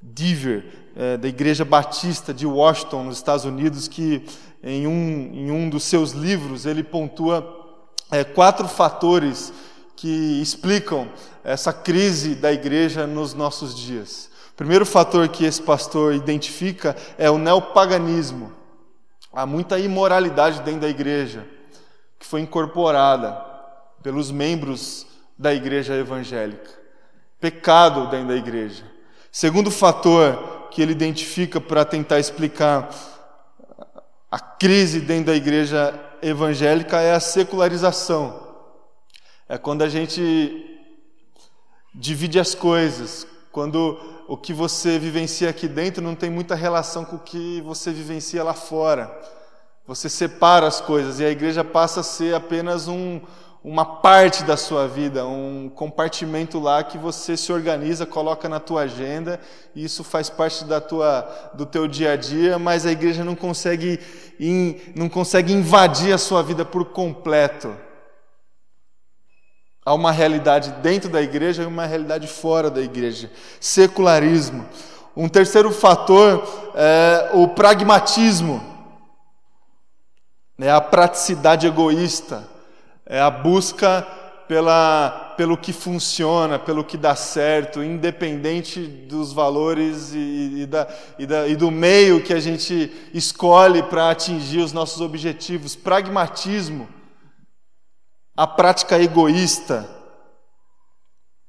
Deaver 0.00 0.64
é, 0.96 1.18
da 1.18 1.28
Igreja 1.28 1.64
Batista 1.66 2.32
de 2.32 2.46
Washington, 2.46 3.04
nos 3.04 3.18
Estados 3.18 3.44
Unidos, 3.44 3.86
que 3.86 4.24
em 4.62 4.86
um, 4.86 5.30
em 5.32 5.50
um 5.50 5.68
dos 5.68 5.84
seus 5.84 6.12
livros 6.12 6.66
ele 6.66 6.82
pontua 6.82 7.58
é, 8.10 8.24
quatro 8.24 8.68
fatores 8.68 9.52
que 9.96 10.40
explicam 10.40 11.08
essa 11.44 11.72
crise 11.72 12.34
da 12.34 12.52
igreja 12.52 13.06
nos 13.06 13.34
nossos 13.34 13.74
dias. 13.74 14.30
O 14.52 14.54
primeiro 14.56 14.84
fator 14.84 15.28
que 15.28 15.44
esse 15.44 15.60
pastor 15.60 16.14
identifica 16.14 16.96
é 17.16 17.30
o 17.30 17.38
neopaganismo. 17.38 18.52
Há 19.32 19.46
muita 19.46 19.78
imoralidade 19.78 20.60
dentro 20.62 20.80
da 20.80 20.88
igreja 20.88 21.46
que 22.18 22.26
foi 22.26 22.40
incorporada 22.40 23.40
pelos 24.02 24.30
membros 24.30 25.06
da 25.38 25.54
igreja 25.54 25.94
evangélica. 25.94 26.70
Pecado 27.38 28.10
dentro 28.10 28.28
da 28.28 28.36
igreja. 28.36 28.84
Segundo 29.32 29.70
fator 29.70 30.68
que 30.70 30.82
ele 30.82 30.92
identifica 30.92 31.60
para 31.60 31.84
tentar 31.84 32.18
explicar 32.18 32.90
a 34.30 34.38
crise 34.38 35.00
dentro 35.00 35.26
da 35.26 35.34
igreja 35.34 35.92
evangélica 36.22 37.00
é 37.00 37.14
a 37.14 37.20
secularização. 37.20 38.48
É 39.48 39.58
quando 39.58 39.82
a 39.82 39.88
gente 39.88 40.78
divide 41.92 42.38
as 42.38 42.54
coisas, 42.54 43.26
quando 43.50 43.98
o 44.28 44.36
que 44.36 44.52
você 44.52 44.96
vivencia 44.98 45.50
aqui 45.50 45.66
dentro 45.66 46.00
não 46.00 46.14
tem 46.14 46.30
muita 46.30 46.54
relação 46.54 47.04
com 47.04 47.16
o 47.16 47.20
que 47.20 47.60
você 47.62 47.90
vivencia 47.90 48.44
lá 48.44 48.54
fora. 48.54 49.10
Você 49.86 50.08
separa 50.08 50.68
as 50.68 50.80
coisas 50.80 51.18
e 51.18 51.24
a 51.24 51.30
igreja 51.30 51.64
passa 51.64 51.98
a 51.98 52.04
ser 52.04 52.32
apenas 52.32 52.86
um, 52.86 53.20
uma 53.62 53.84
parte 53.84 54.42
da 54.42 54.56
sua 54.56 54.88
vida, 54.88 55.26
um 55.26 55.68
compartimento 55.68 56.58
lá 56.58 56.82
que 56.82 56.96
você 56.96 57.36
se 57.36 57.52
organiza, 57.52 58.06
coloca 58.06 58.48
na 58.48 58.58
tua 58.58 58.82
agenda, 58.82 59.38
e 59.74 59.84
isso 59.84 60.02
faz 60.02 60.30
parte 60.30 60.64
da 60.64 60.80
tua, 60.80 61.50
do 61.52 61.66
teu 61.66 61.86
dia 61.86 62.12
a 62.12 62.16
dia, 62.16 62.58
mas 62.58 62.86
a 62.86 62.92
igreja 62.92 63.22
não 63.22 63.34
consegue, 63.34 64.00
não 64.96 65.10
consegue 65.10 65.52
invadir 65.52 66.12
a 66.12 66.18
sua 66.18 66.42
vida 66.42 66.64
por 66.64 66.86
completo. 66.86 67.76
Há 69.84 69.92
uma 69.92 70.10
realidade 70.10 70.70
dentro 70.82 71.10
da 71.10 71.20
igreja 71.20 71.62
e 71.62 71.66
uma 71.66 71.84
realidade 71.84 72.26
fora 72.26 72.70
da 72.70 72.80
igreja. 72.80 73.30
Secularismo. 73.58 74.66
Um 75.14 75.28
terceiro 75.28 75.70
fator 75.70 76.72
é 76.74 77.30
o 77.34 77.48
pragmatismo, 77.48 78.64
é 80.58 80.70
a 80.70 80.80
praticidade 80.80 81.66
egoísta 81.66 82.49
é 83.10 83.20
a 83.20 83.28
busca 83.28 84.06
pela, 84.46 85.34
pelo 85.36 85.58
que 85.58 85.72
funciona, 85.72 86.60
pelo 86.60 86.84
que 86.84 86.96
dá 86.96 87.16
certo, 87.16 87.82
independente 87.82 88.80
dos 88.80 89.32
valores 89.32 90.14
e, 90.14 90.62
e, 90.62 90.66
da, 90.66 90.88
e, 91.18 91.26
da, 91.26 91.48
e 91.48 91.56
do 91.56 91.72
meio 91.72 92.22
que 92.22 92.32
a 92.32 92.38
gente 92.38 92.92
escolhe 93.12 93.82
para 93.82 94.10
atingir 94.10 94.60
os 94.60 94.72
nossos 94.72 95.00
objetivos. 95.00 95.74
Pragmatismo. 95.74 96.88
a 98.36 98.46
prática 98.46 98.96
egoísta, 98.96 99.88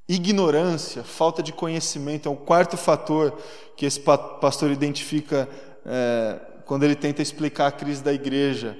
ignorância, 0.09 1.03
falta 1.03 1.43
de 1.43 1.53
conhecimento 1.53 2.27
é 2.27 2.31
o 2.31 2.35
quarto 2.35 2.75
fator 2.75 3.37
que 3.77 3.85
esse 3.85 3.99
pastor 3.99 4.71
identifica 4.71 5.47
é, 5.85 6.39
quando 6.65 6.83
ele 6.83 6.95
tenta 6.95 7.21
explicar 7.21 7.67
a 7.67 7.71
crise 7.71 8.03
da 8.03 8.11
igreja. 8.11 8.75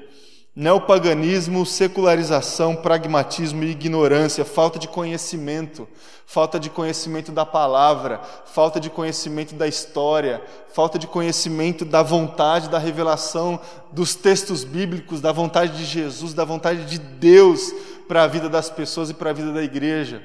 Neopaganismo, 0.54 1.66
secularização, 1.66 2.76
pragmatismo 2.76 3.64
e 3.64 3.72
ignorância, 3.72 4.44
falta 4.44 4.78
de 4.78 4.86
conhecimento, 4.86 5.88
falta 6.26 6.60
de 6.60 6.70
conhecimento 6.70 7.32
da 7.32 7.46
palavra, 7.46 8.20
falta 8.46 8.78
de 8.78 8.90
conhecimento 8.90 9.56
da 9.56 9.66
história, 9.66 10.42
falta 10.74 11.00
de 11.00 11.08
conhecimento 11.08 11.86
da 11.86 12.04
vontade, 12.04 12.70
da 12.70 12.78
revelação 12.78 13.62
dos 13.94 14.14
textos 14.14 14.66
bíblicos, 14.66 15.22
da 15.22 15.32
vontade 15.32 15.78
de 15.78 15.86
Jesus, 15.86 16.34
da 16.34 16.44
vontade 16.44 16.84
de 16.84 17.00
Deus 17.00 17.74
para 18.06 18.24
a 18.24 18.28
vida 18.28 18.50
das 18.50 18.70
pessoas 18.70 19.10
e 19.10 19.14
para 19.14 19.30
a 19.30 19.34
vida 19.34 19.54
da 19.54 19.64
igreja. 19.64 20.22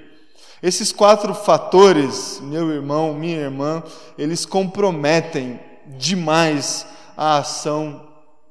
Esses 0.60 0.90
quatro 0.90 1.34
fatores, 1.34 2.40
meu 2.42 2.72
irmão, 2.72 3.14
minha 3.14 3.38
irmã, 3.38 3.80
eles 4.18 4.44
comprometem 4.44 5.60
demais 5.86 6.84
a 7.16 7.38
ação 7.38 8.08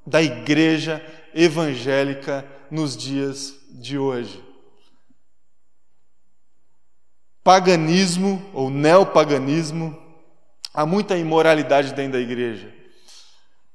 da 0.07 0.21
igreja 0.21 1.03
evangélica 1.36 2.45
nos 2.71 2.95
dias 2.95 3.54
de 3.69 3.98
hoje. 3.98 4.41
Paganismo 7.43 8.43
ou 8.54 8.69
neopaganismo, 8.69 9.95
há 10.74 10.86
muita 10.86 11.17
imoralidade 11.17 11.93
dentro 11.93 12.13
da 12.13 12.19
igreja. 12.19 12.74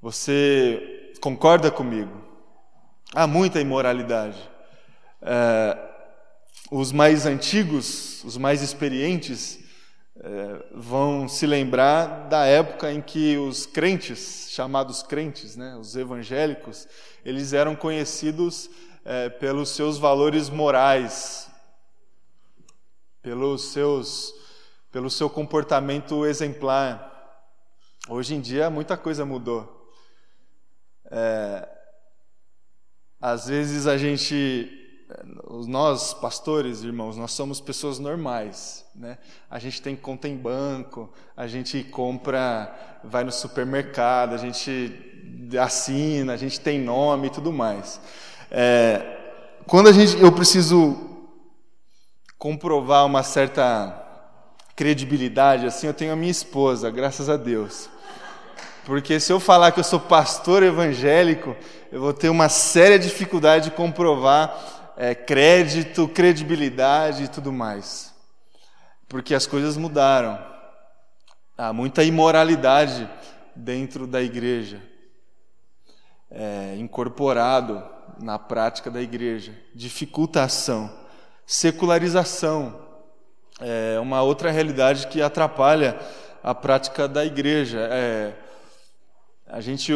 Você 0.00 1.12
concorda 1.20 1.70
comigo? 1.70 2.10
Há 3.14 3.26
muita 3.26 3.60
imoralidade. 3.60 4.38
É, 5.20 5.78
os 6.70 6.90
mais 6.90 7.26
antigos, 7.26 8.24
os 8.24 8.36
mais 8.38 8.62
experientes, 8.62 9.59
é, 10.22 10.66
vão 10.72 11.26
se 11.26 11.46
lembrar 11.46 12.28
da 12.28 12.44
época 12.44 12.92
em 12.92 13.00
que 13.00 13.38
os 13.38 13.64
crentes, 13.64 14.48
chamados 14.50 15.02
crentes, 15.02 15.56
né, 15.56 15.76
os 15.76 15.96
evangélicos, 15.96 16.86
eles 17.24 17.54
eram 17.54 17.74
conhecidos 17.74 18.68
é, 19.04 19.30
pelos 19.30 19.70
seus 19.70 19.96
valores 19.96 20.50
morais, 20.50 21.50
pelos 23.22 23.72
seus, 23.72 24.34
pelo 24.92 25.08
seu 25.08 25.30
comportamento 25.30 26.26
exemplar. 26.26 27.08
Hoje 28.08 28.34
em 28.34 28.40
dia 28.40 28.68
muita 28.68 28.98
coisa 28.98 29.24
mudou. 29.24 29.90
É, 31.10 31.66
às 33.18 33.46
vezes 33.46 33.86
a 33.86 33.96
gente 33.96 34.79
nós, 35.66 36.14
pastores, 36.14 36.82
irmãos, 36.82 37.16
nós 37.16 37.32
somos 37.32 37.60
pessoas 37.60 37.98
normais, 37.98 38.84
né? 38.94 39.18
A 39.50 39.58
gente 39.58 39.80
tem 39.82 39.96
conta 39.96 40.28
em 40.28 40.36
banco, 40.36 41.12
a 41.36 41.46
gente 41.46 41.82
compra, 41.84 42.74
vai 43.02 43.24
no 43.24 43.32
supermercado, 43.32 44.34
a 44.34 44.38
gente 44.38 44.92
assina, 45.60 46.32
a 46.32 46.36
gente 46.36 46.60
tem 46.60 46.80
nome 46.80 47.28
e 47.28 47.30
tudo 47.30 47.52
mais. 47.52 48.00
É, 48.50 49.18
quando 49.66 49.88
a 49.88 49.92
gente, 49.92 50.20
eu 50.20 50.32
preciso 50.32 50.96
comprovar 52.38 53.06
uma 53.06 53.22
certa 53.22 53.96
credibilidade, 54.74 55.66
assim, 55.66 55.86
eu 55.86 55.94
tenho 55.94 56.12
a 56.12 56.16
minha 56.16 56.30
esposa, 56.30 56.90
graças 56.90 57.28
a 57.28 57.36
Deus. 57.36 57.88
Porque 58.84 59.20
se 59.20 59.32
eu 59.32 59.38
falar 59.38 59.72
que 59.72 59.80
eu 59.80 59.84
sou 59.84 60.00
pastor 60.00 60.62
evangélico, 60.62 61.54
eu 61.92 62.00
vou 62.00 62.12
ter 62.12 62.28
uma 62.28 62.48
séria 62.48 62.98
dificuldade 62.98 63.66
de 63.66 63.76
comprovar 63.76 64.79
é, 65.00 65.14
crédito, 65.14 66.06
credibilidade 66.06 67.24
e 67.24 67.28
tudo 67.28 67.50
mais. 67.50 68.14
Porque 69.08 69.34
as 69.34 69.46
coisas 69.46 69.78
mudaram. 69.78 70.38
Há 71.56 71.72
muita 71.72 72.04
imoralidade 72.04 73.08
dentro 73.56 74.06
da 74.06 74.20
igreja, 74.20 74.82
é, 76.30 76.74
incorporado 76.76 77.82
na 78.20 78.38
prática 78.38 78.90
da 78.90 79.00
igreja. 79.00 79.54
Dificulta 79.74 80.42
a 80.42 80.44
ação. 80.44 80.94
Secularização 81.46 82.78
é 83.58 83.98
uma 84.00 84.20
outra 84.20 84.50
realidade 84.50 85.06
que 85.06 85.22
atrapalha 85.22 85.98
a 86.42 86.54
prática 86.54 87.08
da 87.08 87.24
igreja. 87.24 87.88
É, 87.90 88.34
a 89.52 89.60
gente 89.60 89.92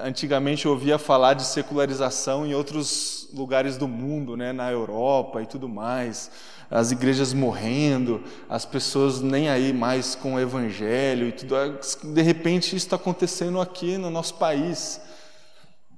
antigamente 0.00 0.68
ouvia 0.68 0.98
falar 0.98 1.34
de 1.34 1.44
secularização 1.44 2.46
em 2.46 2.54
outros 2.54 3.28
lugares 3.34 3.76
do 3.76 3.88
mundo, 3.88 4.36
né, 4.36 4.52
na 4.52 4.70
Europa 4.70 5.42
e 5.42 5.46
tudo 5.46 5.68
mais, 5.68 6.30
as 6.70 6.92
igrejas 6.92 7.32
morrendo, 7.32 8.22
as 8.48 8.64
pessoas 8.64 9.20
nem 9.20 9.48
aí 9.48 9.72
mais 9.72 10.14
com 10.14 10.34
o 10.34 10.40
evangelho 10.40 11.26
e 11.26 11.32
tudo. 11.32 11.56
De 12.04 12.22
repente 12.22 12.68
isso 12.68 12.76
está 12.76 12.94
acontecendo 12.94 13.60
aqui 13.60 13.98
no 13.98 14.10
nosso 14.10 14.34
país. 14.34 15.00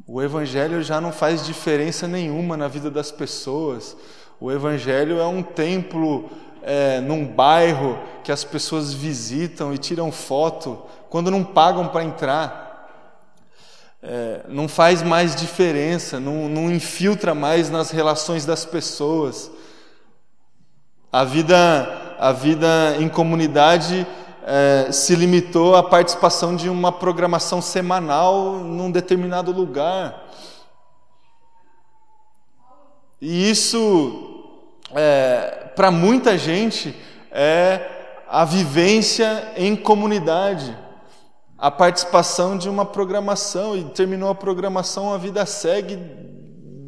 O 0.06 0.22
evangelho 0.22 0.82
já 0.82 0.98
não 0.98 1.12
faz 1.12 1.44
diferença 1.44 2.08
nenhuma 2.08 2.56
na 2.56 2.66
vida 2.66 2.90
das 2.90 3.10
pessoas. 3.12 3.94
O 4.40 4.50
evangelho 4.50 5.18
é 5.18 5.26
um 5.26 5.42
templo 5.42 6.30
é, 6.62 7.00
num 7.00 7.26
bairro 7.26 7.98
que 8.24 8.32
as 8.32 8.42
pessoas 8.42 8.94
visitam 8.94 9.74
e 9.74 9.78
tiram 9.78 10.10
foto 10.10 10.82
quando 11.10 11.30
não 11.30 11.44
pagam 11.44 11.88
para 11.88 12.02
entrar 12.02 12.65
é, 14.08 14.42
não 14.48 14.68
faz 14.68 15.02
mais 15.02 15.34
diferença, 15.34 16.20
não, 16.20 16.48
não 16.48 16.70
infiltra 16.70 17.34
mais 17.34 17.68
nas 17.68 17.90
relações 17.90 18.46
das 18.46 18.64
pessoas. 18.64 19.50
A 21.12 21.24
vida, 21.24 22.14
a 22.16 22.30
vida 22.30 22.96
em 23.00 23.08
comunidade 23.08 24.06
é, 24.44 24.92
se 24.92 25.16
limitou 25.16 25.74
à 25.74 25.82
participação 25.82 26.54
de 26.54 26.68
uma 26.68 26.92
programação 26.92 27.60
semanal 27.60 28.52
num 28.52 28.92
determinado 28.92 29.50
lugar. 29.50 30.22
E 33.20 33.50
isso, 33.50 34.44
é, 34.94 35.72
para 35.74 35.90
muita 35.90 36.38
gente, 36.38 36.94
é 37.32 37.90
a 38.28 38.44
vivência 38.44 39.52
em 39.56 39.74
comunidade 39.74 40.85
a 41.58 41.70
participação 41.70 42.58
de 42.58 42.68
uma 42.68 42.84
programação 42.84 43.76
e 43.76 43.84
terminou 43.84 44.28
a 44.28 44.34
programação, 44.34 45.12
a 45.12 45.18
vida 45.18 45.44
segue 45.46 45.96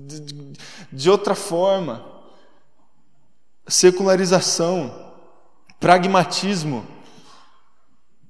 de, 0.07 0.53
de 0.93 1.11
outra 1.11 1.35
forma. 1.35 2.05
Secularização, 3.67 4.93
pragmatismo. 5.81 6.87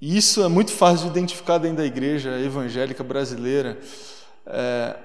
Isso 0.01 0.42
é 0.42 0.48
muito 0.48 0.72
fácil 0.72 1.07
de 1.07 1.18
identificar 1.18 1.59
dentro 1.59 1.79
da 1.79 1.85
igreja 1.85 2.38
evangélica 2.40 3.03
brasileira. 3.03 3.79
É, 4.46 4.96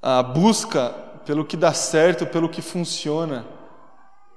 a 0.00 0.22
busca 0.22 0.90
pelo 1.24 1.44
que 1.44 1.56
dá 1.56 1.72
certo, 1.72 2.24
pelo 2.24 2.48
que 2.48 2.62
funciona. 2.62 3.44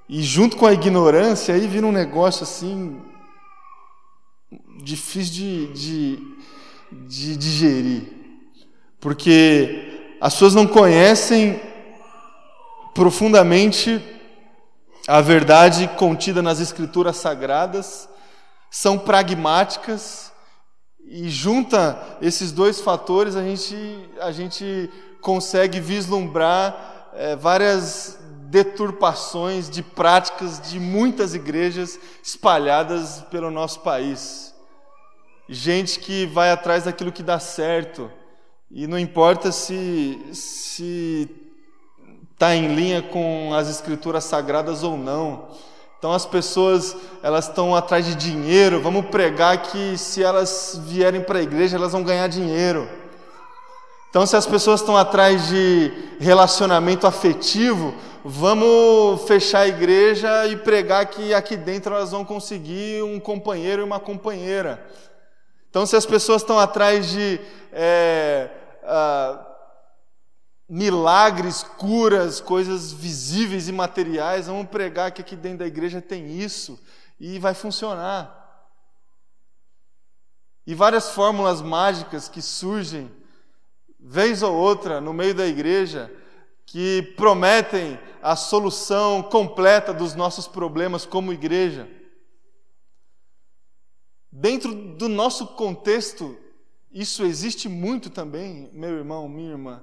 E 0.08 0.22
junto 0.22 0.56
com 0.56 0.66
a 0.66 0.72
ignorância, 0.72 1.54
aí 1.54 1.68
vira 1.68 1.86
um 1.86 1.92
negócio 1.92 2.42
assim 2.42 3.00
difícil 4.82 5.32
de, 5.32 5.66
de, 5.72 6.36
de 7.06 7.36
digerir, 7.36 8.02
porque 8.98 10.16
as 10.20 10.34
pessoas 10.34 10.54
não 10.54 10.66
conhecem 10.66 11.60
profundamente 12.94 14.02
a 15.08 15.20
verdade 15.20 15.88
contida 15.96 16.42
nas 16.42 16.60
Escrituras 16.60 17.16
Sagradas, 17.16 18.08
são 18.70 18.98
pragmáticas 18.98 20.30
e 21.04 21.28
junta 21.28 22.00
esses 22.20 22.52
dois 22.52 22.80
fatores 22.80 23.34
a 23.34 23.42
gente, 23.42 24.10
a 24.20 24.30
gente 24.30 24.90
consegue 25.20 25.80
vislumbrar 25.80 27.10
é, 27.14 27.34
várias 27.34 28.18
deturpações 28.50 29.70
de 29.70 29.82
práticas 29.82 30.60
de 30.60 30.78
muitas 30.78 31.34
igrejas 31.34 31.98
espalhadas 32.22 33.24
pelo 33.30 33.50
nosso 33.50 33.80
país 33.80 34.49
gente 35.52 35.98
que 35.98 36.26
vai 36.26 36.52
atrás 36.52 36.84
daquilo 36.84 37.10
que 37.10 37.24
dá 37.24 37.40
certo 37.40 38.08
e 38.70 38.86
não 38.86 38.96
importa 38.96 39.50
se 39.50 40.16
se 40.32 41.28
está 42.32 42.54
em 42.54 42.72
linha 42.72 43.02
com 43.02 43.52
as 43.52 43.68
escrituras 43.68 44.24
sagradas 44.24 44.84
ou 44.84 44.96
não. 44.96 45.48
Então 45.98 46.12
as 46.12 46.24
pessoas 46.24 46.96
elas 47.20 47.48
estão 47.48 47.74
atrás 47.74 48.06
de 48.06 48.14
dinheiro. 48.14 48.80
Vamos 48.80 49.06
pregar 49.06 49.60
que 49.60 49.98
se 49.98 50.22
elas 50.22 50.80
vierem 50.84 51.20
para 51.20 51.40
a 51.40 51.42
igreja 51.42 51.76
elas 51.76 51.92
vão 51.92 52.04
ganhar 52.04 52.28
dinheiro. 52.28 52.88
Então 54.08 54.24
se 54.24 54.36
as 54.36 54.46
pessoas 54.46 54.80
estão 54.80 54.96
atrás 54.96 55.48
de 55.48 55.92
relacionamento 56.20 57.08
afetivo, 57.08 57.92
vamos 58.24 59.22
fechar 59.22 59.62
a 59.62 59.68
igreja 59.68 60.46
e 60.46 60.56
pregar 60.56 61.06
que 61.06 61.34
aqui 61.34 61.56
dentro 61.56 61.92
elas 61.92 62.12
vão 62.12 62.24
conseguir 62.24 63.02
um 63.02 63.18
companheiro 63.18 63.82
e 63.82 63.84
uma 63.84 63.98
companheira. 63.98 64.80
Então, 65.70 65.86
se 65.86 65.96
as 65.96 66.04
pessoas 66.04 66.42
estão 66.42 66.58
atrás 66.58 67.08
de 67.08 67.40
é, 67.72 68.50
milagres, 70.70 71.64
curas, 71.64 72.40
coisas 72.40 72.92
visíveis 72.92 73.66
e 73.68 73.72
materiais. 73.72 74.46
Vamos 74.46 74.68
pregar 74.68 75.10
que 75.10 75.20
aqui 75.20 75.34
dentro 75.34 75.58
da 75.58 75.66
igreja 75.66 76.00
tem 76.00 76.30
isso 76.30 76.78
e 77.18 77.40
vai 77.40 77.54
funcionar. 77.54 78.36
E 80.64 80.72
várias 80.72 81.10
fórmulas 81.10 81.60
mágicas 81.60 82.28
que 82.28 82.40
surgem, 82.40 83.10
vez 83.98 84.44
ou 84.44 84.54
outra, 84.54 85.00
no 85.00 85.12
meio 85.12 85.34
da 85.34 85.44
igreja, 85.44 86.08
que 86.64 87.02
prometem 87.16 87.98
a 88.22 88.36
solução 88.36 89.24
completa 89.24 89.92
dos 89.92 90.14
nossos 90.14 90.46
problemas 90.46 91.04
como 91.04 91.32
igreja. 91.32 91.88
Dentro 94.32 94.74
do 94.74 95.08
nosso 95.08 95.46
contexto, 95.48 96.38
isso 96.92 97.24
existe 97.24 97.68
muito 97.68 98.08
também, 98.08 98.70
meu 98.72 98.90
irmão, 98.90 99.28
minha 99.28 99.50
irmã. 99.50 99.82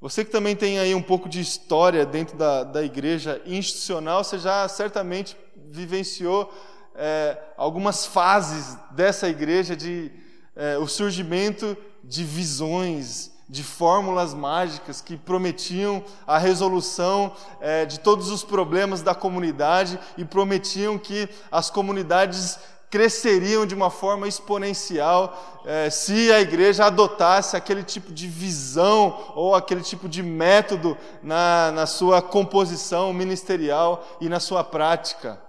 Você 0.00 0.22
que 0.22 0.30
também 0.30 0.54
tem 0.54 0.78
aí 0.78 0.94
um 0.94 1.02
pouco 1.02 1.28
de 1.28 1.40
história 1.40 2.04
dentro 2.04 2.36
da, 2.36 2.62
da 2.62 2.82
igreja 2.82 3.40
institucional, 3.46 4.22
você 4.22 4.38
já 4.38 4.68
certamente 4.68 5.34
vivenciou 5.56 6.52
é, 6.94 7.38
algumas 7.56 8.04
fases 8.04 8.76
dessa 8.90 9.28
igreja 9.28 9.74
de 9.74 10.12
é, 10.54 10.76
o 10.76 10.86
surgimento 10.86 11.74
de 12.02 12.22
visões, 12.22 13.32
de 13.48 13.62
fórmulas 13.62 14.34
mágicas 14.34 15.00
que 15.00 15.16
prometiam 15.16 16.04
a 16.26 16.38
resolução 16.38 17.34
é, 17.60 17.84
de 17.84 18.00
todos 18.00 18.30
os 18.30 18.44
problemas 18.44 19.02
da 19.02 19.14
comunidade 19.14 19.98
e 20.16 20.24
prometiam 20.24 20.98
que 20.98 21.28
as 21.50 21.70
comunidades 21.70 22.58
cresceriam 22.94 23.66
de 23.66 23.74
uma 23.74 23.90
forma 23.90 24.28
exponencial 24.28 25.60
é, 25.64 25.90
se 25.90 26.30
a 26.30 26.40
igreja 26.40 26.84
adotasse 26.86 27.56
aquele 27.56 27.82
tipo 27.82 28.12
de 28.12 28.28
visão 28.28 29.32
ou 29.34 29.52
aquele 29.52 29.82
tipo 29.82 30.08
de 30.08 30.22
método 30.22 30.96
na, 31.20 31.72
na 31.72 31.86
sua 31.86 32.22
composição 32.22 33.12
ministerial 33.12 34.06
e 34.20 34.28
na 34.28 34.38
sua 34.38 34.62
prática. 34.62 35.42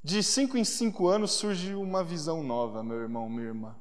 De 0.00 0.22
cinco 0.22 0.56
em 0.56 0.62
cinco 0.62 1.08
anos 1.08 1.32
surge 1.32 1.74
uma 1.74 2.04
visão 2.04 2.44
nova, 2.44 2.84
meu 2.84 3.00
irmão, 3.00 3.28
minha 3.28 3.48
irmã. 3.48 3.76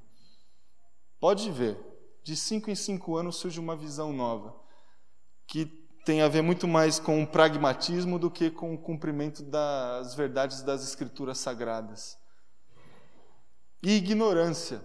Pode 1.19 1.51
ver, 1.51 1.77
de 2.23 2.36
cinco 2.36 2.71
em 2.71 2.75
cinco 2.75 3.15
anos 3.15 3.36
surge 3.36 3.60
uma 3.60 3.75
visão 3.75 4.12
nova, 4.12 4.55
que 5.45 5.63
tem 6.08 6.22
a 6.22 6.30
ver 6.30 6.41
muito 6.41 6.70
mais 6.70 7.00
com 7.00 7.22
o 7.22 7.28
pragmatismo 7.28 8.17
do 8.17 8.32
que 8.32 8.50
com 8.50 8.74
o 8.74 8.78
cumprimento 8.78 9.43
das 9.43 10.15
verdades 10.15 10.62
das 10.63 10.82
Escrituras 10.82 11.38
Sagradas. 11.38 12.17
E 13.84 13.98
ignorância. 13.98 14.82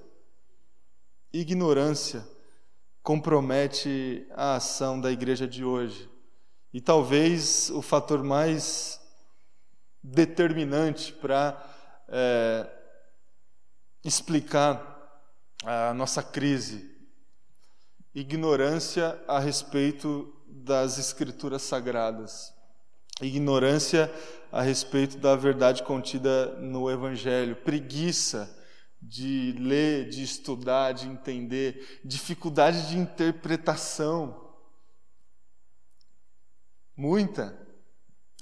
Ignorância 1.32 2.26
compromete 3.04 4.26
a 4.32 4.56
ação 4.56 5.00
da 5.00 5.12
igreja 5.12 5.46
de 5.46 5.64
hoje. 5.64 6.10
E 6.74 6.80
talvez 6.80 7.70
o 7.70 7.80
fator 7.80 8.24
mais 8.24 9.00
determinante 10.02 11.12
para 11.12 11.64
é, 12.08 12.68
explicar 14.02 15.22
a 15.64 15.94
nossa 15.94 16.20
crise. 16.20 16.90
Ignorância 18.12 19.22
a 19.28 19.38
respeito 19.38 20.41
das 20.52 20.98
escrituras 20.98 21.62
sagradas, 21.62 22.52
ignorância 23.22 24.12
a 24.50 24.60
respeito 24.60 25.16
da 25.16 25.34
verdade 25.34 25.82
contida 25.82 26.54
no 26.56 26.90
Evangelho, 26.90 27.56
preguiça 27.56 28.54
de 29.00 29.56
ler, 29.58 30.08
de 30.10 30.22
estudar, 30.22 30.92
de 30.92 31.08
entender, 31.08 32.00
dificuldade 32.04 32.88
de 32.88 32.98
interpretação. 32.98 34.52
Muita. 36.94 37.58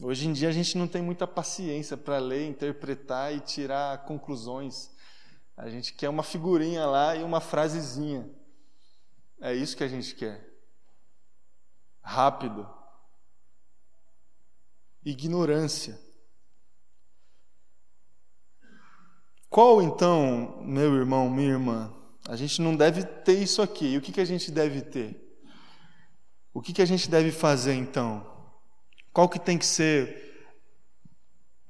Hoje 0.02 0.26
em 0.26 0.32
dia 0.32 0.48
a 0.48 0.52
gente 0.52 0.76
não 0.76 0.88
tem 0.88 1.00
muita 1.00 1.26
paciência 1.26 1.96
para 1.96 2.18
ler, 2.18 2.48
interpretar 2.48 3.32
e 3.34 3.40
tirar 3.40 4.04
conclusões. 4.04 4.90
A 5.56 5.68
gente 5.70 5.94
quer 5.94 6.08
uma 6.08 6.22
figurinha 6.22 6.84
lá 6.86 7.14
e 7.14 7.22
uma 7.22 7.40
frasezinha. 7.40 8.28
É 9.40 9.54
isso 9.54 9.76
que 9.76 9.84
a 9.84 9.88
gente 9.88 10.14
quer 10.14 10.49
rápido. 12.02 12.68
Ignorância. 15.04 15.98
Qual 19.48 19.82
então, 19.82 20.62
meu 20.62 20.94
irmão, 20.94 21.28
minha 21.28 21.50
irmã? 21.50 21.92
A 22.28 22.36
gente 22.36 22.62
não 22.62 22.76
deve 22.76 23.02
ter 23.02 23.42
isso 23.42 23.60
aqui. 23.60 23.94
E 23.94 23.98
o 23.98 24.00
que, 24.00 24.12
que 24.12 24.20
a 24.20 24.24
gente 24.24 24.50
deve 24.50 24.82
ter? 24.82 25.30
O 26.54 26.60
que, 26.60 26.72
que 26.72 26.82
a 26.82 26.86
gente 26.86 27.10
deve 27.10 27.32
fazer 27.32 27.74
então? 27.74 28.24
Qual 29.12 29.28
que 29.28 29.38
tem 29.38 29.58
que 29.58 29.66
ser 29.66 30.28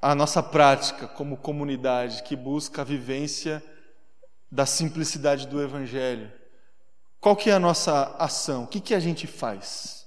a 0.00 0.14
nossa 0.14 0.42
prática 0.42 1.08
como 1.08 1.36
comunidade 1.36 2.22
que 2.22 2.36
busca 2.36 2.82
a 2.82 2.84
vivência 2.84 3.62
da 4.50 4.66
simplicidade 4.66 5.46
do 5.46 5.62
Evangelho? 5.62 6.30
Qual 7.18 7.36
que 7.36 7.50
é 7.50 7.54
a 7.54 7.60
nossa 7.60 8.16
ação? 8.18 8.64
O 8.64 8.66
que, 8.66 8.80
que 8.80 8.94
a 8.94 9.00
gente 9.00 9.26
faz? 9.26 9.99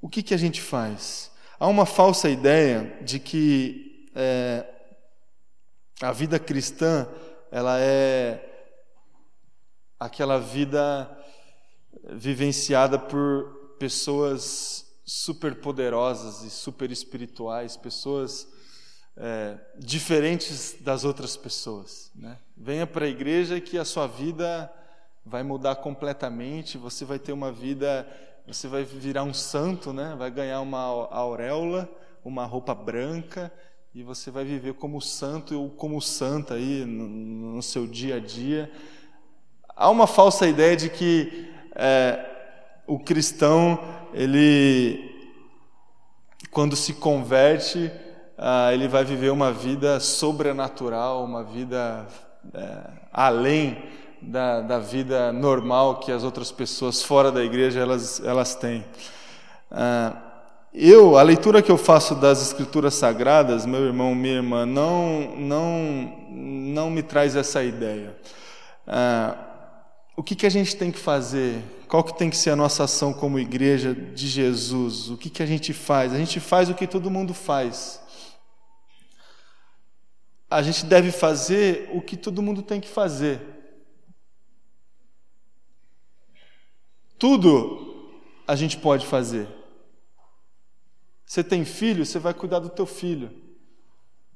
O 0.00 0.08
que, 0.08 0.22
que 0.22 0.34
a 0.34 0.38
gente 0.38 0.60
faz? 0.60 1.30
Há 1.58 1.66
uma 1.66 1.84
falsa 1.84 2.28
ideia 2.28 2.98
de 3.02 3.18
que 3.18 4.08
é, 4.14 4.66
a 6.00 6.12
vida 6.12 6.38
cristã 6.38 7.06
ela 7.50 7.78
é 7.78 8.46
aquela 9.98 10.38
vida 10.38 11.10
vivenciada 12.12 12.98
por 12.98 13.76
pessoas 13.78 14.86
superpoderosas 15.04 16.42
e 16.44 16.50
super 16.50 16.90
espirituais, 16.90 17.76
pessoas 17.76 18.48
é, 19.16 19.58
diferentes 19.78 20.76
das 20.80 21.04
outras 21.04 21.36
pessoas. 21.36 22.10
Né? 22.14 22.38
Venha 22.56 22.86
para 22.86 23.04
a 23.04 23.08
igreja 23.08 23.60
que 23.60 23.76
a 23.76 23.84
sua 23.84 24.06
vida 24.06 24.72
vai 25.24 25.42
mudar 25.42 25.76
completamente, 25.76 26.78
você 26.78 27.04
vai 27.04 27.18
ter 27.18 27.32
uma 27.32 27.52
vida 27.52 28.08
você 28.46 28.68
vai 28.68 28.84
virar 28.84 29.22
um 29.22 29.34
santo, 29.34 29.92
né? 29.92 30.14
vai 30.18 30.30
ganhar 30.30 30.60
uma 30.60 30.80
auréola, 31.10 31.88
uma 32.24 32.44
roupa 32.44 32.74
branca, 32.74 33.52
e 33.94 34.02
você 34.02 34.30
vai 34.30 34.44
viver 34.44 34.74
como 34.74 35.00
santo 35.00 35.60
ou 35.60 35.70
como 35.70 36.00
santa 36.00 36.54
aí 36.54 36.84
no, 36.84 37.08
no 37.56 37.62
seu 37.62 37.86
dia 37.86 38.16
a 38.16 38.20
dia. 38.20 38.70
Há 39.74 39.88
uma 39.90 40.06
falsa 40.06 40.46
ideia 40.46 40.76
de 40.76 40.88
que 40.90 41.50
é, 41.74 42.24
o 42.86 42.98
cristão, 42.98 43.78
ele, 44.12 45.10
quando 46.50 46.76
se 46.76 46.94
converte, 46.94 47.90
ah, 48.36 48.72
ele 48.72 48.88
vai 48.88 49.04
viver 49.04 49.30
uma 49.30 49.52
vida 49.52 50.00
sobrenatural, 50.00 51.24
uma 51.24 51.44
vida 51.44 52.06
é, 52.54 52.90
além 53.12 53.99
da, 54.20 54.60
da 54.60 54.78
vida 54.78 55.32
normal 55.32 56.00
que 56.00 56.12
as 56.12 56.22
outras 56.22 56.52
pessoas 56.52 57.02
fora 57.02 57.32
da 57.32 57.42
igreja 57.42 57.80
elas, 57.80 58.20
elas 58.24 58.54
têm. 58.54 58.84
Ah, 59.70 60.16
eu, 60.72 61.18
a 61.18 61.22
leitura 61.22 61.62
que 61.62 61.70
eu 61.70 61.78
faço 61.78 62.14
das 62.14 62.40
escrituras 62.42 62.94
sagradas, 62.94 63.66
meu 63.66 63.84
irmão, 63.86 64.14
minha 64.14 64.34
irmã, 64.34 64.64
não, 64.64 65.36
não, 65.36 66.12
não 66.30 66.90
me 66.90 67.02
traz 67.02 67.34
essa 67.34 67.64
ideia. 67.64 68.16
Ah, 68.86 69.36
o 70.16 70.22
que, 70.22 70.36
que 70.36 70.46
a 70.46 70.50
gente 70.50 70.76
tem 70.76 70.92
que 70.92 70.98
fazer? 70.98 71.62
Qual 71.88 72.04
que 72.04 72.16
tem 72.16 72.30
que 72.30 72.36
ser 72.36 72.50
a 72.50 72.56
nossa 72.56 72.84
ação 72.84 73.12
como 73.12 73.38
igreja 73.38 73.92
de 73.94 74.28
Jesus? 74.28 75.08
O 75.08 75.16
que, 75.16 75.30
que 75.30 75.42
a 75.42 75.46
gente 75.46 75.72
faz? 75.72 76.12
A 76.12 76.18
gente 76.18 76.38
faz 76.38 76.68
o 76.68 76.74
que 76.74 76.86
todo 76.86 77.10
mundo 77.10 77.34
faz. 77.34 78.00
A 80.48 80.62
gente 80.62 80.84
deve 80.84 81.10
fazer 81.10 81.90
o 81.92 82.00
que 82.00 82.16
todo 82.16 82.42
mundo 82.42 82.62
tem 82.62 82.80
que 82.80 82.88
fazer. 82.88 83.59
Tudo 87.20 88.08
a 88.48 88.56
gente 88.56 88.78
pode 88.78 89.06
fazer. 89.06 89.46
Você 91.26 91.44
tem 91.44 91.66
filho, 91.66 92.04
você 92.06 92.18
vai 92.18 92.32
cuidar 92.32 92.60
do 92.60 92.70
teu 92.70 92.86
filho. 92.86 93.30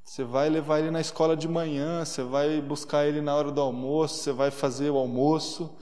Você 0.05 0.23
vai 0.23 0.51
levar 0.51 0.81
ele 0.81 0.91
na 0.91 1.01
escola 1.01 1.35
de 1.35 1.49
manhã, 1.49 2.05
você 2.05 2.23
vai 2.23 2.61
buscar 2.61 3.07
ele 3.07 3.23
na 3.23 3.35
hora 3.35 3.51
do 3.51 3.61
almoço, 3.61 4.19
você 4.19 4.33
vai 4.33 4.51
fazer 4.51 4.91
o 4.91 4.99
almoço. 4.99 5.75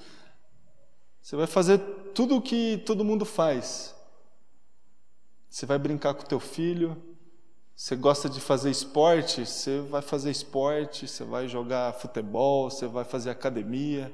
Você 1.21 1.35
vai 1.35 1.49
fazer 1.49 1.79
tudo 2.15 2.37
o 2.37 2.41
que 2.41 2.81
todo 2.87 3.05
mundo 3.05 3.25
faz. 3.25 3.95
Você 5.51 5.67
vai 5.67 5.79
brincar 5.79 6.15
com 6.15 6.23
o 6.23 6.29
teu 6.29 6.39
filho. 6.39 6.97
Você 7.75 7.97
gosta 7.97 8.29
de 8.29 8.41
fazer 8.41 8.71
esporte, 8.71 9.45
você 9.45 9.81
vai 9.81 10.03
fazer 10.03 10.31
esporte, 10.31 11.09
você 11.09 11.25
vai 11.25 11.49
jogar 11.49 11.95
futebol, 11.95 12.71
você 12.71 12.87
vai 12.87 13.03
fazer 13.03 13.31
academia. 13.31 14.13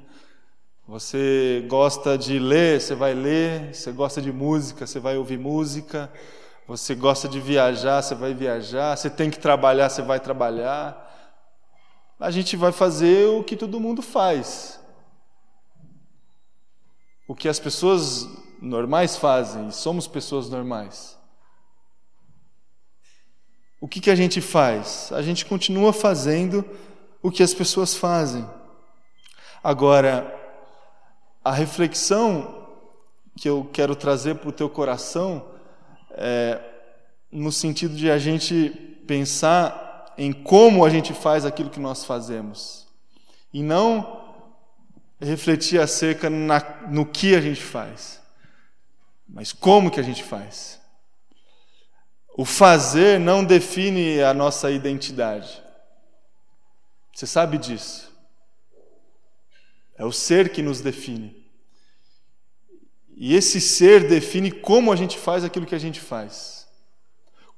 Você 0.89 1.63
gosta 1.67 2.17
de 2.17 2.39
ler, 2.39 2.81
você 2.81 2.95
vai 2.95 3.13
ler. 3.13 3.75
Você 3.75 3.91
gosta 3.91 4.19
de 4.19 4.31
música, 4.31 4.87
você 4.87 4.99
vai 4.99 5.17
ouvir 5.17 5.37
música. 5.37 6.11
Você 6.67 6.95
gosta 6.95 7.27
de 7.27 7.39
viajar, 7.39 8.01
você 8.01 8.15
vai 8.15 8.33
viajar. 8.33 8.97
Você 8.97 9.07
tem 9.07 9.29
que 9.29 9.37
trabalhar, 9.37 9.87
você 9.87 10.01
vai 10.01 10.19
trabalhar. 10.19 11.05
A 12.19 12.31
gente 12.31 12.57
vai 12.57 12.71
fazer 12.71 13.27
o 13.27 13.43
que 13.43 13.55
todo 13.55 13.79
mundo 13.79 14.01
faz. 14.01 14.79
o 17.27 17.35
que 17.35 17.47
as 17.47 17.59
pessoas 17.59 18.27
normais 18.59 19.15
fazem, 19.15 19.67
e 19.67 19.71
somos 19.71 20.07
pessoas 20.07 20.49
normais. 20.49 21.15
O 23.79 23.87
que, 23.87 24.01
que 24.01 24.09
a 24.09 24.15
gente 24.15 24.41
faz? 24.41 25.11
A 25.13 25.21
gente 25.21 25.45
continua 25.45 25.93
fazendo 25.93 26.65
o 27.21 27.29
que 27.29 27.43
as 27.43 27.53
pessoas 27.53 27.93
fazem. 27.93 28.49
Agora, 29.63 30.38
a 31.49 31.51
reflexão 31.51 32.67
que 33.35 33.49
eu 33.49 33.67
quero 33.73 33.95
trazer 33.95 34.35
para 34.35 34.49
o 34.49 34.51
teu 34.51 34.69
coração 34.69 35.49
é 36.11 36.61
no 37.31 37.51
sentido 37.51 37.95
de 37.95 38.11
a 38.11 38.19
gente 38.19 38.69
pensar 39.07 40.13
em 40.15 40.31
como 40.31 40.85
a 40.85 40.91
gente 40.91 41.11
faz 41.11 41.45
aquilo 41.45 41.71
que 41.71 41.79
nós 41.79 42.05
fazemos 42.05 42.87
e 43.51 43.63
não 43.63 44.27
refletir 45.19 45.81
acerca 45.81 46.29
na, 46.29 46.59
no 46.87 47.03
que 47.03 47.35
a 47.35 47.41
gente 47.41 47.63
faz, 47.63 48.21
mas 49.27 49.51
como 49.51 49.89
que 49.89 49.99
a 49.99 50.03
gente 50.03 50.23
faz. 50.23 50.79
O 52.37 52.45
fazer 52.45 53.19
não 53.19 53.43
define 53.43 54.21
a 54.21 54.35
nossa 54.35 54.69
identidade. 54.69 55.63
Você 57.11 57.25
sabe 57.25 57.57
disso. 57.57 58.07
É 59.97 60.05
o 60.05 60.11
ser 60.11 60.49
que 60.49 60.61
nos 60.61 60.79
define. 60.79 61.38
E 63.21 63.35
esse 63.35 63.59
ser 63.59 64.07
define 64.07 64.49
como 64.49 64.93
a 64.93 64.95
gente 64.95 65.17
faz 65.17 65.43
aquilo 65.43 65.65
que 65.65 65.75
a 65.75 65.79
gente 65.79 65.99
faz. 65.99 66.65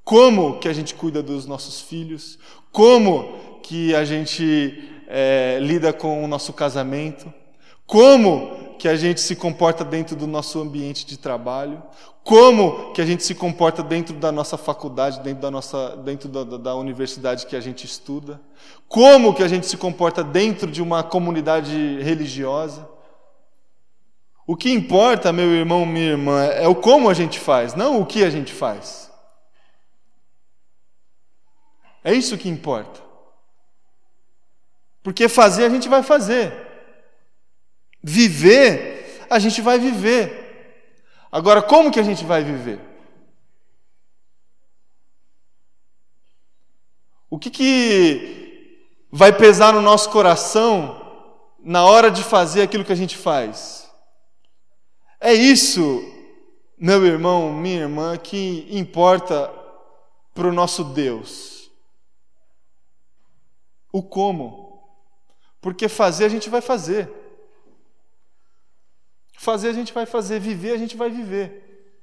Como 0.04 0.58
que 0.58 0.68
a 0.68 0.74
gente 0.74 0.96
cuida 0.96 1.22
dos 1.22 1.46
nossos 1.46 1.80
filhos, 1.80 2.40
como 2.72 3.60
que 3.62 3.94
a 3.94 4.04
gente 4.04 4.84
é, 5.08 5.60
lida 5.62 5.94
com 5.94 6.26
o 6.26 6.28
nosso 6.28 6.52
casamento, 6.52 7.32
como 7.86 8.76
que 8.80 8.88
a 8.88 8.96
gente 8.96 9.22
se 9.22 9.36
comporta 9.36 9.86
dentro 9.86 10.16
do 10.16 10.26
nosso 10.26 10.60
ambiente 10.60 11.06
de 11.06 11.16
trabalho, 11.16 11.84
como 12.24 12.92
que 12.94 13.02
a 13.02 13.06
gente 13.06 13.24
se 13.24 13.36
comporta 13.36 13.84
dentro 13.84 14.16
da 14.16 14.32
nossa 14.32 14.58
faculdade, 14.58 15.20
dentro 15.20 15.44
da 15.44 15.52
nossa, 15.52 15.96
dentro 15.98 16.28
da, 16.28 16.58
da 16.58 16.76
universidade 16.76 17.46
que 17.46 17.56
a 17.56 17.62
gente 17.62 17.86
estuda, 17.86 18.42
como 18.88 19.36
que 19.36 19.44
a 19.44 19.48
gente 19.48 19.68
se 19.68 19.78
comporta 19.78 20.24
dentro 20.24 20.72
de 20.72 20.82
uma 20.82 21.04
comunidade 21.04 22.02
religiosa. 22.02 22.90
O 24.52 24.58
que 24.58 24.70
importa, 24.70 25.32
meu 25.32 25.50
irmão, 25.54 25.86
minha 25.86 26.10
irmã, 26.10 26.44
é 26.44 26.68
o 26.68 26.76
como 26.76 27.10
a 27.10 27.14
gente 27.14 27.40
faz, 27.40 27.74
não 27.74 28.02
o 28.02 28.06
que 28.06 28.22
a 28.22 28.30
gente 28.30 28.52
faz. 28.52 29.10
É 32.04 32.14
isso 32.14 32.38
que 32.38 32.50
importa. 32.50 33.00
Porque 35.02 35.30
fazer 35.30 35.64
a 35.64 35.70
gente 35.70 35.88
vai 35.88 36.04
fazer. 36.04 36.52
Viver, 38.04 39.26
a 39.30 39.40
gente 39.40 39.62
vai 39.62 39.80
viver. 39.80 40.84
Agora, 41.32 41.62
como 41.62 41.90
que 41.90 42.02
a 42.02 42.04
gente 42.04 42.26
vai 42.26 42.44
viver? 42.44 42.82
O 47.30 47.40
que, 47.40 47.50
que 47.50 48.86
vai 49.10 49.32
pesar 49.32 49.72
no 49.72 49.82
nosso 49.82 50.10
coração 50.10 51.00
na 51.58 51.86
hora 51.86 52.12
de 52.12 52.22
fazer 52.22 52.64
aquilo 52.64 52.84
que 52.84 52.92
a 52.92 52.98
gente 52.98 53.16
faz? 53.16 53.81
É 55.24 55.32
isso, 55.32 56.04
meu 56.76 57.06
irmão, 57.06 57.54
minha 57.54 57.82
irmã, 57.82 58.18
que 58.18 58.68
importa 58.72 59.54
para 60.34 60.48
o 60.48 60.52
nosso 60.52 60.84
Deus. 60.84 61.70
O 63.94 64.02
como. 64.02 64.82
Porque 65.62 65.88
fazer 65.88 66.26
a 66.26 66.30
gente 66.30 66.50
vai 66.50 66.60
fazer. 66.60 67.08
Fazer 69.38 69.70
a 69.70 69.74
gente 69.74 69.94
vai 69.94 70.08
fazer, 70.08 70.40
viver 70.40 70.72
a 70.72 70.78
gente 70.78 70.98
vai 70.98 71.12
viver. 71.12 71.94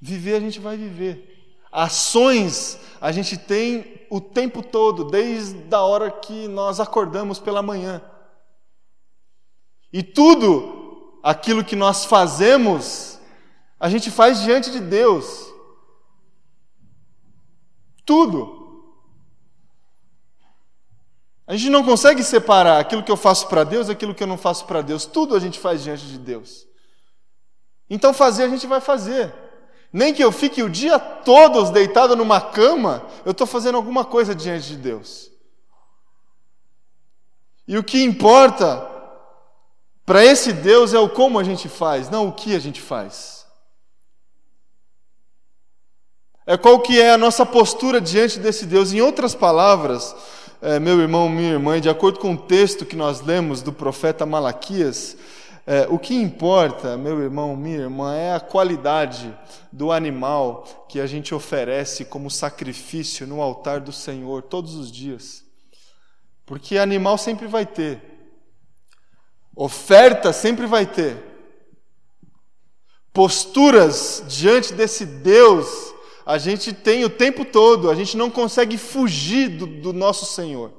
Viver 0.00 0.34
a 0.34 0.40
gente 0.40 0.58
vai 0.58 0.76
viver. 0.76 1.62
Ações 1.70 2.80
a 3.00 3.12
gente 3.12 3.36
tem 3.36 4.04
o 4.10 4.20
tempo 4.20 4.64
todo, 4.64 5.04
desde 5.04 5.72
a 5.72 5.82
hora 5.82 6.10
que 6.10 6.48
nós 6.48 6.80
acordamos 6.80 7.38
pela 7.38 7.62
manhã. 7.62 8.02
E 9.92 10.02
tudo 10.02 11.18
aquilo 11.22 11.64
que 11.64 11.76
nós 11.76 12.04
fazemos, 12.04 13.18
a 13.78 13.88
gente 13.88 14.10
faz 14.10 14.40
diante 14.40 14.70
de 14.70 14.80
Deus. 14.80 15.52
Tudo. 18.04 18.58
A 21.46 21.56
gente 21.56 21.70
não 21.70 21.82
consegue 21.82 22.22
separar 22.22 22.78
aquilo 22.78 23.02
que 23.02 23.10
eu 23.10 23.16
faço 23.16 23.48
para 23.48 23.64
Deus 23.64 23.88
aquilo 23.88 24.14
que 24.14 24.22
eu 24.22 24.26
não 24.26 24.36
faço 24.36 24.66
para 24.66 24.82
Deus. 24.82 25.06
Tudo 25.06 25.34
a 25.34 25.40
gente 25.40 25.58
faz 25.58 25.82
diante 25.82 26.06
de 26.06 26.18
Deus. 26.18 26.66
Então 27.88 28.12
fazer 28.12 28.44
a 28.44 28.48
gente 28.48 28.66
vai 28.66 28.80
fazer. 28.80 29.34
Nem 29.90 30.12
que 30.12 30.22
eu 30.22 30.30
fique 30.30 30.62
o 30.62 30.68
dia 30.68 30.98
todo 30.98 31.70
deitado 31.72 32.14
numa 32.14 32.40
cama, 32.40 33.06
eu 33.24 33.32
estou 33.32 33.46
fazendo 33.46 33.76
alguma 33.76 34.04
coisa 34.04 34.34
diante 34.34 34.68
de 34.68 34.76
Deus. 34.76 35.30
E 37.66 37.78
o 37.78 37.82
que 37.82 38.02
importa 38.02 38.97
para 40.08 40.24
esse 40.24 40.54
Deus 40.54 40.94
é 40.94 40.98
o 40.98 41.10
como 41.10 41.38
a 41.38 41.44
gente 41.44 41.68
faz, 41.68 42.08
não 42.08 42.28
o 42.28 42.32
que 42.32 42.56
a 42.56 42.58
gente 42.58 42.80
faz. 42.80 43.46
É 46.46 46.56
qual 46.56 46.80
que 46.80 46.98
é 46.98 47.12
a 47.12 47.18
nossa 47.18 47.44
postura 47.44 48.00
diante 48.00 48.38
desse 48.38 48.64
Deus. 48.64 48.94
Em 48.94 49.02
outras 49.02 49.34
palavras, 49.34 50.16
é, 50.62 50.80
meu 50.80 50.98
irmão, 50.98 51.28
minha 51.28 51.50
irmã, 51.50 51.78
de 51.78 51.90
acordo 51.90 52.18
com 52.20 52.32
o 52.32 52.38
texto 52.38 52.86
que 52.86 52.96
nós 52.96 53.20
lemos 53.20 53.60
do 53.60 53.70
profeta 53.70 54.24
Malaquias, 54.24 55.14
é, 55.66 55.86
o 55.90 55.98
que 55.98 56.14
importa, 56.14 56.96
meu 56.96 57.20
irmão, 57.20 57.54
minha 57.54 57.80
irmã, 57.80 58.14
é 58.14 58.34
a 58.34 58.40
qualidade 58.40 59.36
do 59.70 59.92
animal 59.92 60.64
que 60.88 61.00
a 61.00 61.06
gente 61.06 61.34
oferece 61.34 62.06
como 62.06 62.30
sacrifício 62.30 63.26
no 63.26 63.42
altar 63.42 63.78
do 63.78 63.92
Senhor 63.92 64.40
todos 64.40 64.74
os 64.74 64.90
dias. 64.90 65.44
Porque 66.46 66.78
animal 66.78 67.18
sempre 67.18 67.46
vai 67.46 67.66
ter, 67.66 68.17
oferta 69.58 70.32
sempre 70.32 70.66
vai 70.66 70.86
ter, 70.86 71.16
posturas 73.12 74.22
diante 74.28 74.72
desse 74.72 75.04
Deus 75.04 75.88
a 76.24 76.38
gente 76.38 76.74
tem 76.74 77.04
o 77.04 77.10
tempo 77.10 77.42
todo, 77.42 77.90
a 77.90 77.94
gente 77.94 78.14
não 78.14 78.30
consegue 78.30 78.76
fugir 78.76 79.48
do, 79.48 79.66
do 79.66 79.92
nosso 79.94 80.26
Senhor. 80.26 80.70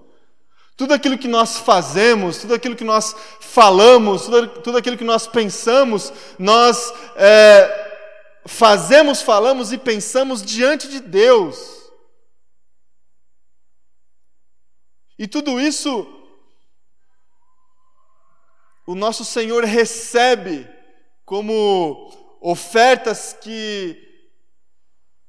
Tudo 0.78 0.94
aquilo 0.94 1.18
que 1.18 1.28
nós 1.28 1.58
fazemos, 1.58 2.38
tudo 2.38 2.54
aquilo 2.54 2.76
que 2.76 2.84
nós 2.84 3.15
falamos, 3.39 4.26
tudo, 4.26 4.48
tudo 4.62 4.78
aquilo 4.78 4.96
que 4.96 5.04
nós 5.04 5.26
pensamos, 5.26 6.13
nós 6.38 6.94
é, 7.15 8.39
fazemos, 8.46 9.24
falamos 9.24 9.74
e 9.74 9.78
pensamos 9.80 10.44
diante 10.44 10.88
de 10.88 11.00
Deus. 11.00 11.80
E 15.18 15.28
tudo 15.28 15.60
isso 15.60 16.18
o 18.89 18.95
nosso 18.95 19.23
Senhor 19.23 19.63
recebe 19.65 20.67
como 21.23 22.10
ofertas 22.41 23.34
que 23.34 23.95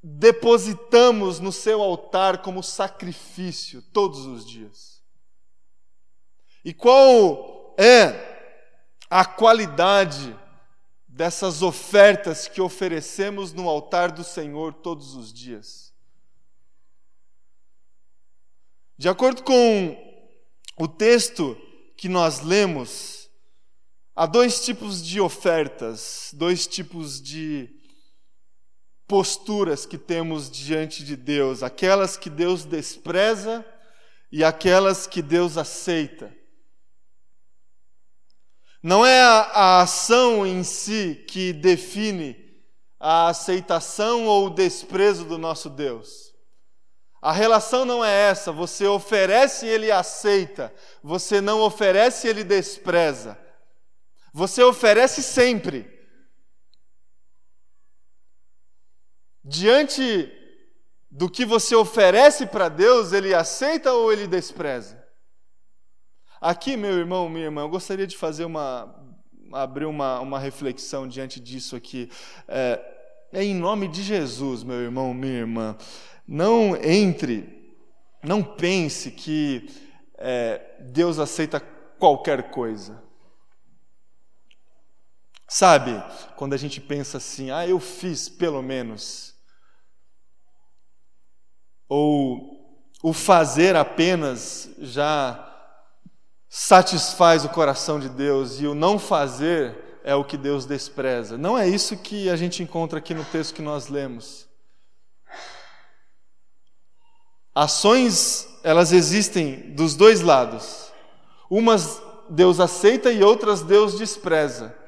depositamos 0.02 1.40
no 1.40 1.52
seu 1.52 1.82
altar 1.82 2.40
como 2.40 2.62
sacrifício 2.62 3.82
todos 3.92 4.24
os 4.24 4.48
dias. 4.48 5.02
E 6.64 6.72
qual 6.72 7.74
é 7.78 8.64
a 9.10 9.26
qualidade 9.26 10.34
dessas 11.06 11.60
ofertas 11.60 12.48
que 12.48 12.62
oferecemos 12.62 13.52
no 13.52 13.68
altar 13.68 14.10
do 14.10 14.24
Senhor 14.24 14.72
todos 14.72 15.14
os 15.14 15.30
dias? 15.30 15.92
De 18.96 19.06
acordo 19.06 19.42
com 19.42 20.24
o 20.78 20.88
texto 20.88 21.54
que 21.94 22.08
nós 22.08 22.40
lemos, 22.40 23.19
há 24.20 24.26
dois 24.26 24.62
tipos 24.62 25.02
de 25.02 25.18
ofertas, 25.18 26.28
dois 26.34 26.66
tipos 26.66 27.22
de 27.22 27.70
posturas 29.08 29.86
que 29.86 29.96
temos 29.96 30.50
diante 30.50 31.02
de 31.02 31.16
Deus, 31.16 31.62
aquelas 31.62 32.18
que 32.18 32.28
Deus 32.28 32.66
despreza 32.66 33.64
e 34.30 34.44
aquelas 34.44 35.06
que 35.06 35.22
Deus 35.22 35.56
aceita. 35.56 36.30
Não 38.82 39.06
é 39.06 39.22
a, 39.22 39.40
a 39.54 39.80
ação 39.80 40.46
em 40.46 40.62
si 40.64 41.24
que 41.26 41.54
define 41.54 42.36
a 43.00 43.28
aceitação 43.28 44.26
ou 44.26 44.48
o 44.48 44.50
desprezo 44.50 45.24
do 45.24 45.38
nosso 45.38 45.70
Deus. 45.70 46.34
A 47.22 47.32
relação 47.32 47.86
não 47.86 48.04
é 48.04 48.28
essa, 48.28 48.52
você 48.52 48.86
oferece 48.86 49.64
e 49.64 49.70
ele 49.70 49.90
aceita, 49.90 50.74
você 51.02 51.40
não 51.40 51.62
oferece 51.62 52.26
e 52.26 52.30
ele 52.30 52.44
despreza. 52.44 53.38
Você 54.32 54.62
oferece 54.62 55.22
sempre. 55.22 56.00
diante 59.50 60.30
do 61.10 61.28
que 61.28 61.44
você 61.44 61.74
oferece 61.74 62.46
para 62.46 62.68
Deus, 62.68 63.12
ele 63.12 63.34
aceita 63.34 63.92
ou 63.92 64.12
ele 64.12 64.28
despreza? 64.28 65.04
Aqui, 66.40 66.76
meu 66.76 66.92
irmão, 66.92 67.28
minha 67.28 67.46
irmã, 67.46 67.62
eu 67.62 67.68
gostaria 67.68 68.06
de 68.06 68.16
fazer 68.16 68.44
uma. 68.44 68.94
abrir 69.52 69.86
uma, 69.86 70.20
uma 70.20 70.38
reflexão 70.38 71.06
diante 71.06 71.40
disso 71.40 71.74
aqui. 71.74 72.08
É, 72.46 72.80
é 73.32 73.44
em 73.44 73.54
nome 73.54 73.88
de 73.88 74.02
Jesus, 74.02 74.62
meu 74.62 74.80
irmão, 74.80 75.12
minha 75.12 75.40
irmã. 75.40 75.76
Não 76.26 76.76
entre, 76.76 77.74
não 78.22 78.42
pense 78.42 79.10
que 79.10 79.68
é, 80.16 80.76
Deus 80.92 81.18
aceita 81.18 81.60
qualquer 81.98 82.50
coisa. 82.50 83.02
Sabe, 85.52 86.00
quando 86.36 86.52
a 86.52 86.56
gente 86.56 86.80
pensa 86.80 87.16
assim, 87.16 87.50
ah, 87.50 87.66
eu 87.66 87.80
fiz 87.80 88.28
pelo 88.28 88.62
menos. 88.62 89.34
Ou 91.88 92.80
o 93.02 93.12
fazer 93.12 93.74
apenas 93.74 94.70
já 94.78 95.44
satisfaz 96.48 97.44
o 97.44 97.48
coração 97.48 97.98
de 97.98 98.08
Deus 98.08 98.60
e 98.60 98.66
o 98.68 98.76
não 98.76 98.96
fazer 98.96 100.00
é 100.04 100.14
o 100.14 100.22
que 100.22 100.36
Deus 100.36 100.66
despreza. 100.66 101.36
Não 101.36 101.58
é 101.58 101.68
isso 101.68 101.96
que 101.96 102.30
a 102.30 102.36
gente 102.36 102.62
encontra 102.62 103.00
aqui 103.00 103.12
no 103.12 103.24
texto 103.24 103.52
que 103.52 103.60
nós 103.60 103.88
lemos. 103.88 104.48
Ações, 107.52 108.46
elas 108.62 108.92
existem 108.92 109.74
dos 109.74 109.96
dois 109.96 110.20
lados. 110.20 110.92
Umas 111.50 112.00
Deus 112.28 112.60
aceita 112.60 113.10
e 113.10 113.24
outras 113.24 113.62
Deus 113.62 113.98
despreza. 113.98 114.78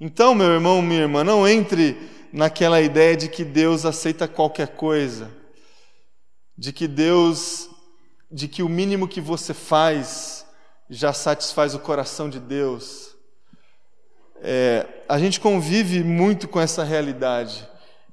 Então, 0.00 0.34
meu 0.34 0.48
irmão, 0.48 0.82
minha 0.82 1.02
irmã, 1.02 1.24
não 1.24 1.46
entre 1.48 1.96
naquela 2.32 2.80
ideia 2.80 3.16
de 3.16 3.28
que 3.28 3.44
Deus 3.44 3.84
aceita 3.84 4.28
qualquer 4.28 4.68
coisa, 4.76 5.30
de 6.56 6.72
que 6.72 6.86
Deus 6.86 7.70
de 8.30 8.48
que 8.48 8.62
o 8.62 8.68
mínimo 8.68 9.08
que 9.08 9.20
você 9.20 9.54
faz 9.54 10.46
já 10.88 11.12
satisfaz 11.12 11.74
o 11.74 11.78
coração 11.78 12.28
de 12.28 12.38
Deus. 12.40 13.14
É, 14.42 14.86
a 15.08 15.18
gente 15.18 15.40
convive 15.40 16.04
muito 16.04 16.46
com 16.46 16.60
essa 16.60 16.84
realidade 16.84 17.68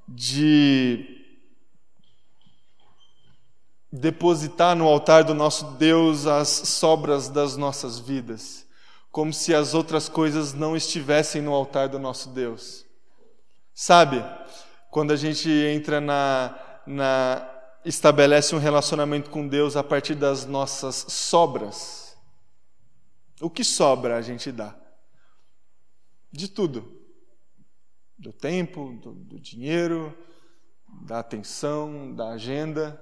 de 0.08 1.22
depositar 3.92 4.74
no 4.74 4.86
altar 4.86 5.24
do 5.24 5.34
nosso 5.34 5.72
Deus 5.72 6.26
as 6.26 6.48
sobras 6.48 7.28
das 7.28 7.56
nossas 7.56 7.98
vidas, 7.98 8.63
como 9.14 9.32
se 9.32 9.54
as 9.54 9.74
outras 9.74 10.08
coisas 10.08 10.54
não 10.54 10.76
estivessem 10.76 11.40
no 11.40 11.54
altar 11.54 11.88
do 11.88 12.00
nosso 12.00 12.30
Deus. 12.30 12.84
Sabe, 13.72 14.20
quando 14.90 15.12
a 15.12 15.16
gente 15.16 15.48
entra 15.48 16.00
na, 16.00 16.58
na 16.84 17.48
estabelece 17.84 18.56
um 18.56 18.58
relacionamento 18.58 19.30
com 19.30 19.46
Deus 19.46 19.76
a 19.76 19.84
partir 19.84 20.16
das 20.16 20.46
nossas 20.46 20.96
sobras. 21.08 22.18
O 23.40 23.48
que 23.48 23.62
sobra 23.62 24.16
a 24.16 24.20
gente 24.20 24.50
dá? 24.50 24.76
De 26.32 26.48
tudo. 26.48 27.00
Do 28.18 28.32
tempo, 28.32 28.98
do, 29.00 29.12
do 29.12 29.38
dinheiro, 29.38 30.12
da 31.06 31.20
atenção, 31.20 32.12
da 32.12 32.30
agenda. 32.30 33.00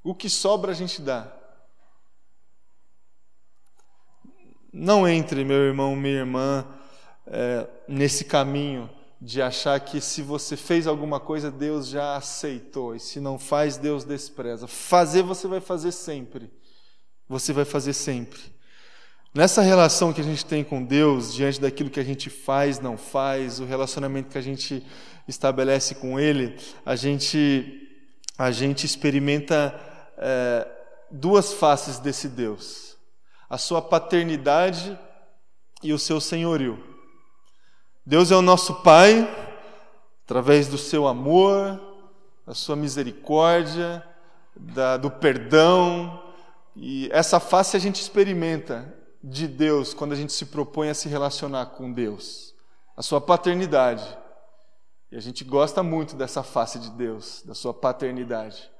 O 0.00 0.14
que 0.14 0.30
sobra 0.30 0.70
a 0.70 0.74
gente 0.76 1.02
dá. 1.02 1.41
Não 4.72 5.06
entre, 5.06 5.44
meu 5.44 5.58
irmão, 5.58 5.94
minha 5.94 6.20
irmã, 6.20 6.66
é, 7.26 7.68
nesse 7.86 8.24
caminho 8.24 8.88
de 9.20 9.42
achar 9.42 9.78
que 9.78 10.00
se 10.00 10.22
você 10.22 10.56
fez 10.56 10.86
alguma 10.86 11.20
coisa, 11.20 11.50
Deus 11.50 11.88
já 11.88 12.16
aceitou, 12.16 12.96
e 12.96 13.00
se 13.00 13.20
não 13.20 13.38
faz, 13.38 13.76
Deus 13.76 14.02
despreza. 14.02 14.66
Fazer, 14.66 15.22
você 15.22 15.46
vai 15.46 15.60
fazer 15.60 15.92
sempre. 15.92 16.50
Você 17.28 17.52
vai 17.52 17.64
fazer 17.64 17.92
sempre. 17.92 18.40
Nessa 19.34 19.62
relação 19.62 20.12
que 20.12 20.20
a 20.20 20.24
gente 20.24 20.44
tem 20.44 20.64
com 20.64 20.84
Deus, 20.84 21.32
diante 21.32 21.60
daquilo 21.60 21.88
que 21.88 22.00
a 22.00 22.04
gente 22.04 22.28
faz, 22.28 22.80
não 22.80 22.96
faz, 22.98 23.60
o 23.60 23.64
relacionamento 23.64 24.28
que 24.28 24.38
a 24.38 24.42
gente 24.42 24.84
estabelece 25.28 25.94
com 25.94 26.18
Ele, 26.18 26.56
a 26.84 26.96
gente, 26.96 27.88
a 28.36 28.50
gente 28.50 28.84
experimenta 28.84 29.74
é, 30.18 30.68
duas 31.10 31.52
faces 31.52 31.98
desse 31.98 32.28
Deus: 32.28 32.91
a 33.52 33.58
sua 33.58 33.82
paternidade 33.82 34.98
e 35.82 35.92
o 35.92 35.98
seu 35.98 36.18
senhorio. 36.22 36.82
Deus 38.04 38.30
é 38.30 38.34
o 38.34 38.40
nosso 38.40 38.76
Pai, 38.76 39.28
através 40.24 40.68
do 40.68 40.78
seu 40.78 41.06
amor, 41.06 41.78
da 42.46 42.54
sua 42.54 42.74
misericórdia, 42.74 44.02
da, 44.56 44.96
do 44.96 45.10
perdão, 45.10 46.18
e 46.74 47.10
essa 47.12 47.38
face 47.38 47.76
a 47.76 47.78
gente 47.78 48.00
experimenta 48.00 48.90
de 49.22 49.46
Deus 49.46 49.92
quando 49.92 50.12
a 50.12 50.16
gente 50.16 50.32
se 50.32 50.46
propõe 50.46 50.88
a 50.88 50.94
se 50.94 51.10
relacionar 51.10 51.66
com 51.66 51.92
Deus, 51.92 52.54
a 52.96 53.02
sua 53.02 53.20
paternidade. 53.20 54.16
E 55.10 55.16
a 55.16 55.20
gente 55.20 55.44
gosta 55.44 55.82
muito 55.82 56.16
dessa 56.16 56.42
face 56.42 56.78
de 56.78 56.88
Deus, 56.88 57.42
da 57.44 57.54
sua 57.54 57.74
paternidade. 57.74 58.71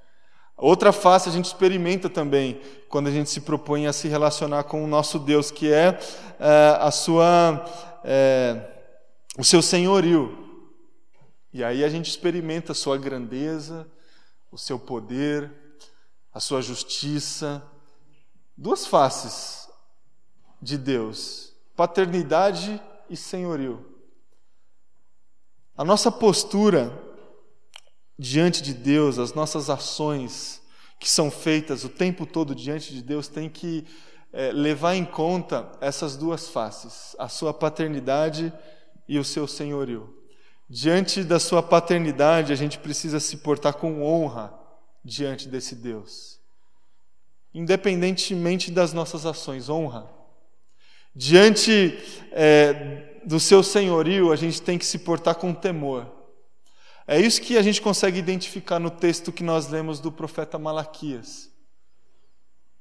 Outra 0.63 0.93
face 0.93 1.29
a 1.29 1.33
gente 1.33 1.47
experimenta 1.47 2.09
também 2.09 2.61
quando 2.89 3.09
a 3.09 3.11
gente 3.11 3.29
se 3.29 3.41
propõe 3.41 3.89
a 3.89 3.93
se 3.93 4.07
relacionar 4.07 4.63
com 4.63 4.85
o 4.85 4.87
nosso 4.87 5.19
Deus, 5.19 5.51
que 5.51 5.73
é, 5.73 5.99
é 6.39 6.79
a 6.79 6.89
sua. 6.93 7.67
É, 8.05 8.71
o 9.37 9.43
seu 9.43 9.61
senhorio. 9.61 10.39
E 11.53 11.65
aí 11.65 11.83
a 11.83 11.89
gente 11.89 12.09
experimenta 12.09 12.71
a 12.71 12.77
sua 12.77 12.97
grandeza, 12.97 13.91
o 14.53 14.57
seu 14.57 14.79
poder, 14.79 15.51
a 16.33 16.39
sua 16.39 16.63
justiça. 16.63 17.61
Duas 18.57 18.87
faces 18.87 19.69
de 20.61 20.79
Deus: 20.79 21.53
paternidade 21.75 22.81
e 23.11 23.17
senhorio. 23.17 23.85
A 25.77 25.85
nossa 25.85 26.13
postura 26.13 27.12
diante 28.19 28.63
de 28.63 28.75
Deus, 28.75 29.19
as 29.19 29.35
nossas 29.35 29.71
ações 29.71 30.63
que 30.99 31.11
são 31.11 31.31
feitas 31.33 31.83
o 31.83 31.89
tempo 31.89 32.25
todo 32.25 32.55
diante 32.55 32.95
de 32.95 33.03
Deus, 33.03 33.27
tem 33.27 33.49
que 33.49 33.85
é, 34.33 34.53
levar 34.53 34.95
em 34.95 35.05
conta 35.05 35.71
essas 35.81 36.17
duas 36.17 36.49
faces: 36.49 37.17
a 37.19 37.29
sua 37.29 37.53
paternidade 37.53 38.53
e 39.09 39.19
o 39.19 39.25
seu 39.25 39.47
senhorio. 39.49 40.17
Diante 40.71 41.25
da 41.25 41.39
sua 41.39 41.63
paternidade, 41.63 42.53
a 42.53 42.57
gente 42.57 42.79
precisa 42.79 43.21
se 43.21 43.39
portar 43.39 43.75
com 43.75 44.03
honra 44.03 44.55
diante 45.05 45.49
desse 45.49 45.75
Deus. 45.75 46.41
Independentemente 47.53 48.71
das 48.71 48.93
nossas 48.93 49.27
ações, 49.27 49.69
honra. 49.69 50.09
Diante 51.15 51.99
é, 52.31 53.21
do 53.27 53.39
seu 53.39 53.63
senhorio, 53.63 54.33
a 54.33 54.37
gente 54.37 54.63
tem 54.63 54.79
que 54.79 54.87
se 54.87 55.01
portar 55.01 55.35
com 55.35 55.53
temor. 55.53 56.22
É 57.07 57.21
isso 57.21 57.41
que 57.41 57.59
a 57.59 57.63
gente 57.63 57.83
consegue 57.83 58.19
identificar 58.19 58.79
no 58.79 58.91
texto 58.91 59.33
que 59.33 59.43
nós 59.43 59.69
lemos 59.69 59.99
do 59.99 60.13
profeta 60.13 60.59
Malaquias. 60.59 61.51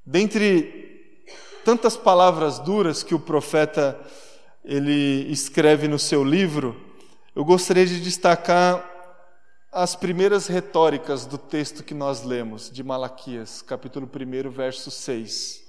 Dentre 0.04 1.24
tantas 1.64 1.96
palavras 1.96 2.58
duras 2.58 3.02
que 3.02 3.14
o 3.14 3.20
profeta 3.20 3.98
ele 4.64 5.30
escreve 5.30 5.88
no 5.88 5.98
seu 5.98 6.22
livro, 6.24 6.80
eu 7.34 7.44
gostaria 7.44 7.86
de 7.86 8.00
destacar 8.00 8.88
as 9.72 9.96
primeiras 9.96 10.46
retóricas 10.46 11.24
do 11.24 11.38
texto 11.38 11.82
que 11.82 11.94
nós 11.94 12.22
lemos, 12.22 12.70
de 12.70 12.84
Malaquias, 12.84 13.62
capítulo 13.62 14.06
1, 14.06 14.50
verso 14.50 14.90
6. 14.90 15.62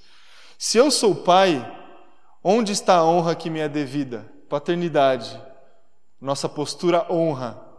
Se 0.59 0.77
eu 0.77 0.91
sou 0.91 1.15
pai, 1.15 1.65
onde 2.43 2.73
está 2.73 2.97
a 2.97 3.05
honra 3.05 3.33
que 3.33 3.49
me 3.49 3.59
é 3.59 3.69
devida? 3.69 4.29
Paternidade. 4.49 5.41
Nossa 6.19 6.49
postura 6.49 7.05
honra. 7.11 7.72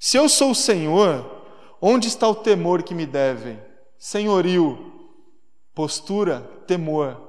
Se 0.00 0.16
eu 0.16 0.28
sou 0.28 0.50
o 0.50 0.54
Senhor, 0.54 1.44
onde 1.80 2.08
está 2.08 2.28
o 2.28 2.34
temor 2.34 2.82
que 2.82 2.94
me 2.94 3.06
devem? 3.06 3.60
Senhorio. 3.98 4.92
Postura, 5.74 6.40
temor. 6.66 7.20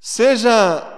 Seja 0.00 0.96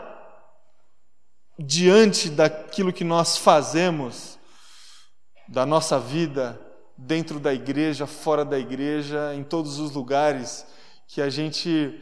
diante 1.58 2.30
daquilo 2.30 2.92
que 2.92 3.04
nós 3.04 3.36
fazemos, 3.36 4.38
da 5.46 5.66
nossa 5.66 5.98
vida, 5.98 6.60
dentro 6.96 7.38
da 7.38 7.52
igreja, 7.52 8.06
fora 8.06 8.44
da 8.44 8.58
igreja, 8.58 9.34
em 9.34 9.42
todos 9.42 9.78
os 9.78 9.92
lugares, 9.92 10.66
que 11.06 11.20
a 11.20 11.28
gente 11.28 12.00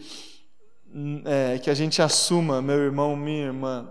é, 1.25 1.59
que 1.59 1.71
a 1.71 1.75
gente 1.75 2.01
assuma, 2.01 2.63
meu 2.63 2.79
irmão, 2.79 3.15
minha 3.15 3.47
irmã, 3.47 3.91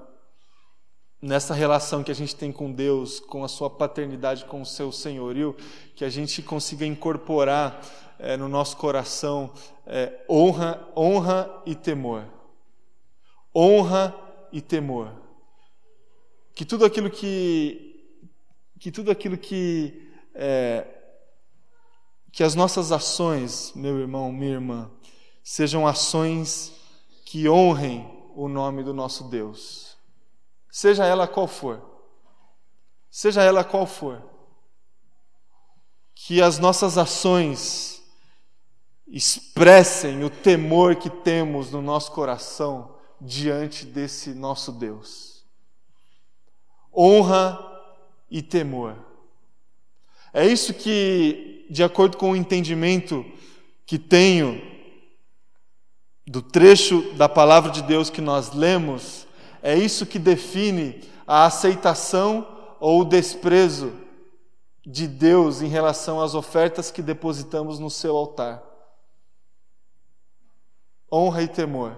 nessa 1.22 1.54
relação 1.54 2.04
que 2.04 2.12
a 2.12 2.16
gente 2.16 2.36
tem 2.36 2.52
com 2.52 2.72
Deus, 2.72 3.20
com 3.20 3.44
a 3.44 3.48
sua 3.48 3.70
paternidade, 3.70 4.46
com 4.46 4.62
o 4.62 4.66
seu 4.66 4.92
senhorio, 4.92 5.56
que 5.96 6.06
a 6.06 6.10
gente 6.10 6.42
consiga 6.42 6.86
incorporar 6.86 7.82
é, 8.20 8.38
no 8.38 8.48
nosso 8.48 8.78
coração 8.78 9.52
é, 9.86 10.24
honra, 10.30 10.88
honra 10.96 11.62
e 11.66 11.76
temor. 11.76 12.26
Honra 13.56 14.16
e 14.52 14.62
temor 14.62 15.28
que 16.58 16.66
tudo 16.66 16.86
aquilo 16.86 17.08
que 17.08 17.84
que 18.80 18.92
tudo 18.92 19.12
aquilo 19.12 19.38
que 19.38 20.12
é, 20.34 20.88
que 22.32 22.44
as 22.44 22.56
nossas 22.56 22.92
ações, 22.92 23.72
meu 23.76 24.00
irmão, 24.00 24.32
minha 24.32 24.54
irmã, 24.54 24.92
sejam 25.44 25.86
ações 25.86 26.74
que 27.26 27.48
honrem 27.48 28.08
o 28.36 28.48
nome 28.48 28.84
do 28.84 28.92
nosso 28.92 29.26
Deus, 29.26 29.97
seja 30.78 31.08
ela 31.08 31.28
qual 31.28 31.48
for, 31.48 31.82
seja 33.10 33.42
ela 33.42 33.64
qual 33.64 33.88
for, 33.88 34.22
que 36.14 36.40
as 36.40 36.60
nossas 36.60 37.00
ações 37.00 38.04
expressem 39.08 40.24
o 40.24 40.30
temor 40.30 40.98
que 40.98 41.10
temos 41.10 41.72
no 41.72 41.82
nosso 41.82 42.12
coração 42.12 42.96
diante 43.20 43.88
desse 43.88 44.36
nosso 44.36 44.72
Deus. 44.72 45.44
Honra 46.96 47.58
e 48.30 48.44
temor. 48.44 49.04
É 50.32 50.46
isso 50.46 50.76
que, 50.76 51.66
de 51.72 51.84
acordo 51.84 52.18
com 52.18 52.34
o 52.34 52.36
entendimento 52.36 53.26
que 53.84 53.98
tenho 53.98 54.62
do 56.28 56.44
trecho 56.44 57.02
da 57.14 57.28
palavra 57.28 57.72
de 57.72 57.82
Deus 57.82 58.12
que 58.12 58.22
nós 58.22 58.54
lemos, 58.54 59.27
é 59.68 59.76
isso 59.78 60.06
que 60.06 60.20
define 60.20 61.04
a 61.26 61.46
aceitação 61.46 62.76
ou 62.80 63.02
o 63.02 63.06
desprezo 63.06 63.94
de 64.86 65.08
Deus 65.08 65.62
em 65.62 65.68
relação 65.68 66.22
às 66.22 66.36
ofertas 66.36 66.92
que 66.92 67.02
depositamos 67.02 67.80
no 67.80 67.90
seu 67.90 68.16
altar. 68.16 68.64
Honra 71.12 71.44
e 71.44 71.48
temor. 71.48 71.98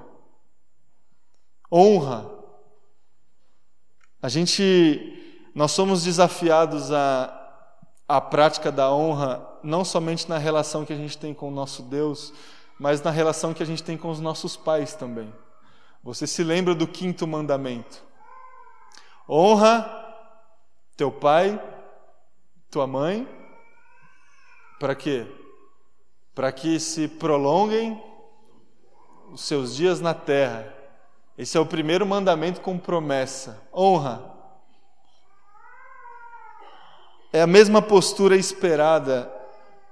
Honra. 1.71 2.29
A 4.21 4.29
gente, 4.29 5.51
nós 5.53 5.71
somos 5.71 6.03
desafiados 6.03 6.91
a 6.91 7.35
a 8.09 8.19
prática 8.19 8.71
da 8.71 8.91
honra 8.91 9.47
não 9.61 9.85
somente 9.85 10.27
na 10.27 10.39
relação 10.39 10.83
que 10.83 10.91
a 10.91 10.95
gente 10.95 11.15
tem 11.15 11.31
com 11.31 11.47
o 11.47 11.51
nosso 11.51 11.83
Deus, 11.83 12.33
mas 12.79 13.03
na 13.03 13.11
relação 13.11 13.53
que 13.53 13.61
a 13.61 13.65
gente 13.65 13.83
tem 13.83 13.95
com 13.95 14.09
os 14.09 14.19
nossos 14.19 14.57
pais 14.57 14.95
também. 14.95 15.31
Você 16.03 16.25
se 16.25 16.43
lembra 16.43 16.73
do 16.73 16.87
quinto 16.87 17.27
mandamento? 17.27 18.03
Honra 19.27 19.95
teu 20.95 21.11
pai, 21.11 21.61
tua 22.69 22.85
mãe, 22.85 23.27
para 24.79 24.95
quê? 24.95 25.25
Para 26.35 26.51
que 26.51 26.79
se 26.79 27.07
prolonguem 27.07 28.01
os 29.31 29.41
seus 29.41 29.75
dias 29.75 30.01
na 30.01 30.13
terra. 30.13 30.73
Esse 31.37 31.57
é 31.57 31.59
o 31.59 31.65
primeiro 31.65 32.05
mandamento 32.05 32.59
com 32.61 32.77
promessa. 32.77 33.61
Honra. 33.73 34.29
É 37.31 37.41
a 37.41 37.47
mesma 37.47 37.81
postura 37.81 38.35
esperada 38.35 39.31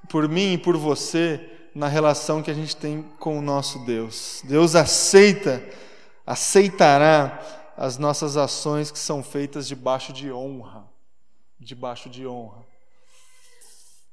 por 0.10 0.28
mim 0.28 0.53
e 0.53 0.58
por 0.58 0.76
você 0.76 1.70
na 1.74 1.88
relação 1.88 2.41
que 2.41 2.49
a 2.49 2.53
gente 2.53 2.76
tem 2.76 3.03
com 3.20 3.38
o 3.38 3.41
nosso 3.41 3.86
Deus. 3.86 4.41
Deus 4.43 4.76
aceita, 4.76 5.64
aceitará 6.28 7.73
as 7.75 7.97
nossas 7.97 8.38
ações 8.38 8.91
que 8.91 8.99
são 8.99 9.23
feitas 9.23 9.67
debaixo 9.67 10.13
de 10.13 10.32
honra. 10.32 10.88
Debaixo 11.59 12.09
de 12.09 12.28
honra. 12.28 12.63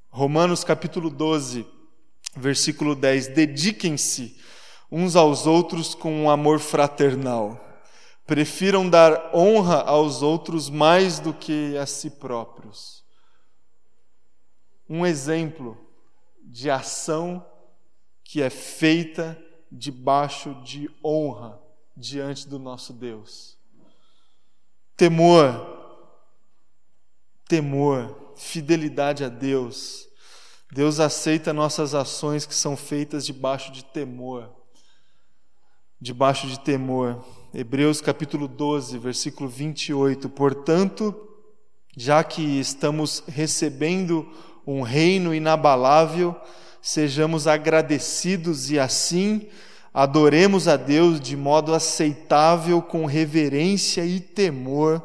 Romanos 0.09 0.65
capítulo 0.65 1.11
12, 1.11 1.67
versículo 2.37 2.95
10: 2.95 3.27
Dediquem-se 3.29 4.41
uns 4.91 5.17
aos 5.17 5.47
outros 5.47 5.95
com 5.95 6.11
um 6.23 6.31
amor 6.31 6.61
fraternal. 6.61 7.61
Prefiram 8.27 8.89
dar 8.89 9.35
honra 9.35 9.83
aos 9.83 10.23
outros 10.23 10.71
mais 10.71 11.19
do 11.19 11.35
que 11.35 11.77
a 11.77 11.85
si 11.85 12.09
próprios 12.09 13.05
um 14.89 15.05
exemplo 15.05 15.79
de 16.43 16.71
ação 16.71 17.45
que 18.23 18.43
é 18.43 18.51
feita 18.51 19.39
debaixo 19.71 20.55
de 20.63 20.91
honra 21.03 21.61
diante 21.97 22.49
do 22.49 22.59
nosso 22.59 22.93
Deus. 22.93 23.57
Temor, 24.97 25.75
temor, 27.49 28.33
fidelidade 28.37 29.25
a 29.25 29.29
Deus. 29.29 30.09
Deus 30.73 30.99
aceita 30.99 31.53
nossas 31.53 31.95
ações 31.95 32.47
que 32.47 32.55
são 32.55 32.77
feitas 32.77 33.25
debaixo 33.25 33.71
de 33.71 33.85
temor. 33.85 34.51
Debaixo 36.01 36.47
de 36.47 36.59
temor. 36.61 37.25
Hebreus 37.53 38.01
capítulo 38.01 38.49
12, 38.49 38.99
versículo 38.99 39.49
28. 39.49 40.29
Portanto, 40.29 41.29
já 41.97 42.25
que 42.25 42.43
estamos 42.59 43.23
recebendo 43.29 44.29
um 44.67 44.83
reino 44.83 45.35
inabalável, 45.35 46.35
sejamos 46.83 47.47
agradecidos 47.47 48.71
e 48.71 48.79
assim 48.79 49.49
adoremos 49.95 50.67
a 50.67 50.77
Deus 50.77 51.21
de 51.21 51.37
modo 51.37 51.73
aceitável, 51.73 52.83
com 52.83 53.07
reverência 53.07 54.05
e 54.05 54.21
temor 54.21 55.01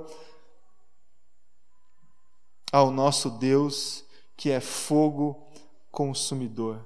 ao 2.72 2.90
nosso 2.90 3.30
Deus, 3.30 4.04
que 4.36 4.50
é 4.50 4.60
fogo 4.60 5.48
consumidor. 5.92 6.84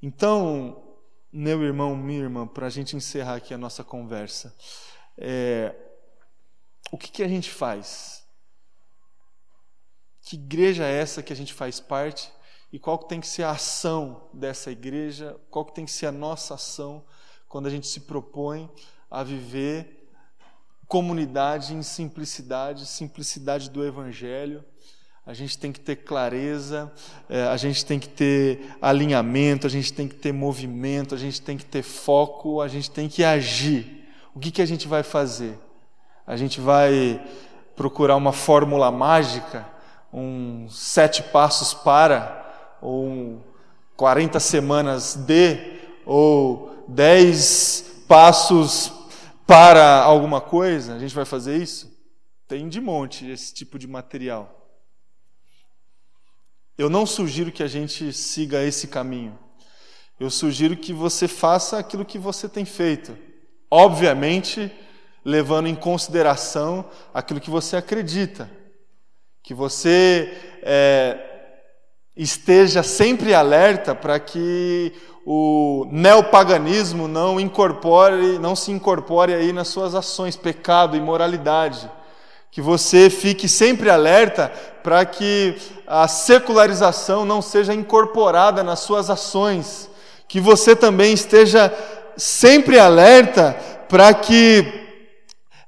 Então, 0.00 0.96
meu 1.32 1.62
irmão, 1.64 1.96
minha 1.96 2.20
irmã, 2.20 2.46
para 2.46 2.68
a 2.68 2.70
gente 2.70 2.94
encerrar 2.96 3.34
aqui 3.34 3.52
a 3.52 3.58
nossa 3.58 3.82
conversa, 3.82 4.56
é, 5.16 5.74
o 6.92 6.96
que, 6.96 7.10
que 7.10 7.22
a 7.24 7.28
gente 7.28 7.50
faz 7.50 8.18
que 10.28 10.36
igreja 10.36 10.84
é 10.84 11.00
essa 11.00 11.22
que 11.22 11.32
a 11.32 11.36
gente 11.36 11.54
faz 11.54 11.80
parte 11.80 12.30
e 12.72 12.78
qual 12.78 12.98
que 12.98 13.08
tem 13.08 13.20
que 13.20 13.26
ser 13.26 13.44
a 13.44 13.52
ação 13.52 14.22
dessa 14.32 14.70
igreja, 14.70 15.36
qual 15.50 15.64
que 15.64 15.74
tem 15.74 15.84
que 15.84 15.90
ser 15.90 16.06
a 16.06 16.12
nossa 16.12 16.54
ação 16.54 17.02
quando 17.48 17.66
a 17.66 17.70
gente 17.70 17.86
se 17.86 18.00
propõe 18.00 18.70
a 19.10 19.22
viver 19.22 20.10
comunidade 20.86 21.74
em 21.74 21.82
simplicidade, 21.82 22.86
simplicidade 22.86 23.70
do 23.70 23.84
evangelho. 23.84 24.64
A 25.24 25.34
gente 25.34 25.58
tem 25.58 25.70
que 25.70 25.80
ter 25.80 25.96
clareza, 25.96 26.90
é, 27.28 27.42
a 27.42 27.56
gente 27.58 27.84
tem 27.84 27.98
que 27.98 28.08
ter 28.08 28.74
alinhamento, 28.80 29.66
a 29.66 29.70
gente 29.70 29.92
tem 29.92 30.08
que 30.08 30.14
ter 30.14 30.32
movimento, 30.32 31.14
a 31.14 31.18
gente 31.18 31.40
tem 31.42 31.56
que 31.56 31.66
ter 31.66 31.82
foco, 31.82 32.62
a 32.62 32.68
gente 32.68 32.90
tem 32.90 33.08
que 33.08 33.22
agir. 33.22 34.08
O 34.34 34.40
que, 34.40 34.50
que 34.50 34.62
a 34.62 34.66
gente 34.66 34.88
vai 34.88 35.02
fazer? 35.02 35.58
A 36.26 36.36
gente 36.36 36.60
vai 36.60 37.22
procurar 37.76 38.16
uma 38.16 38.32
fórmula 38.32 38.90
mágica 38.90 39.66
um 40.12 40.66
sete 40.70 41.22
passos 41.22 41.74
para, 41.74 42.47
ou 42.80 43.06
um 43.06 43.40
40 43.96 44.38
semanas 44.40 45.14
de, 45.14 45.78
ou 46.06 46.84
dez 46.88 48.04
passos 48.06 48.92
para 49.46 50.02
alguma 50.02 50.40
coisa? 50.40 50.94
A 50.94 50.98
gente 50.98 51.14
vai 51.14 51.24
fazer 51.24 51.56
isso? 51.56 51.96
Tem 52.46 52.68
de 52.68 52.80
monte 52.80 53.28
esse 53.28 53.52
tipo 53.52 53.78
de 53.78 53.86
material. 53.86 54.54
Eu 56.76 56.88
não 56.88 57.04
sugiro 57.04 57.50
que 57.50 57.62
a 57.62 57.66
gente 57.66 58.12
siga 58.12 58.62
esse 58.62 58.86
caminho. 58.86 59.38
Eu 60.18 60.30
sugiro 60.30 60.76
que 60.76 60.92
você 60.92 61.26
faça 61.26 61.78
aquilo 61.78 62.04
que 62.04 62.18
você 62.18 62.48
tem 62.48 62.64
feito. 62.64 63.16
Obviamente, 63.70 64.70
levando 65.24 65.66
em 65.66 65.74
consideração 65.74 66.88
aquilo 67.12 67.40
que 67.40 67.50
você 67.50 67.76
acredita 67.76 68.58
que 69.48 69.54
você 69.54 70.36
é, 70.62 71.27
esteja 72.18 72.82
sempre 72.82 73.32
alerta 73.32 73.94
para 73.94 74.18
que 74.18 74.92
o 75.24 75.86
neopaganismo 75.92 77.06
não 77.06 77.38
incorpore, 77.38 78.38
não 78.40 78.56
se 78.56 78.72
incorpore 78.72 79.32
aí 79.32 79.52
nas 79.52 79.68
suas 79.68 79.94
ações, 79.94 80.36
pecado, 80.36 80.96
imoralidade. 80.96 81.88
Que 82.50 82.60
você 82.60 83.08
fique 83.08 83.46
sempre 83.48 83.88
alerta 83.88 84.50
para 84.82 85.04
que 85.04 85.56
a 85.86 86.08
secularização 86.08 87.24
não 87.24 87.40
seja 87.40 87.72
incorporada 87.72 88.64
nas 88.64 88.80
suas 88.80 89.08
ações. 89.08 89.88
Que 90.26 90.40
você 90.40 90.74
também 90.74 91.12
esteja 91.12 91.72
sempre 92.16 92.80
alerta 92.80 93.56
para 93.88 94.12
que 94.12 94.64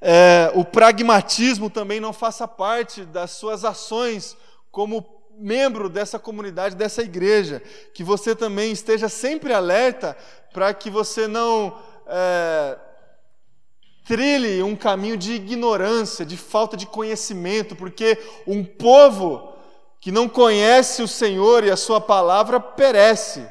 é, 0.01 0.51
o 0.55 0.65
pragmatismo 0.65 1.71
também 1.71 2.01
não 2.01 2.13
faça 2.13 2.49
parte 2.49 3.05
das 3.05 3.33
suas 3.33 3.65
ações 3.65 4.37
como 4.73 5.20
membro 5.41 5.89
dessa 5.89 6.19
comunidade, 6.19 6.77
dessa 6.77 7.03
igreja. 7.03 7.63
Que 7.95 8.05
você 8.05 8.35
também 8.35 8.71
esteja 8.71 9.09
sempre 9.09 9.53
alerta 9.53 10.17
para 10.53 10.73
que 10.75 10.91
você 10.91 11.27
não 11.27 11.77
é, 12.07 12.79
trilhe 14.05 14.63
um 14.63 14.75
caminho 14.75 15.17
de 15.17 15.33
ignorância, 15.33 16.27
de 16.27 16.37
falta 16.37 16.77
de 16.77 16.87
conhecimento, 16.87 17.77
porque 17.77 18.19
um 18.47 18.65
povo 18.65 19.55
que 20.01 20.11
não 20.11 20.29
conhece 20.29 21.03
o 21.03 21.09
Senhor 21.09 21.63
e 21.63 21.71
a 21.71 21.77
Sua 21.77 22.01
palavra 22.01 22.59
perece. 22.59 23.47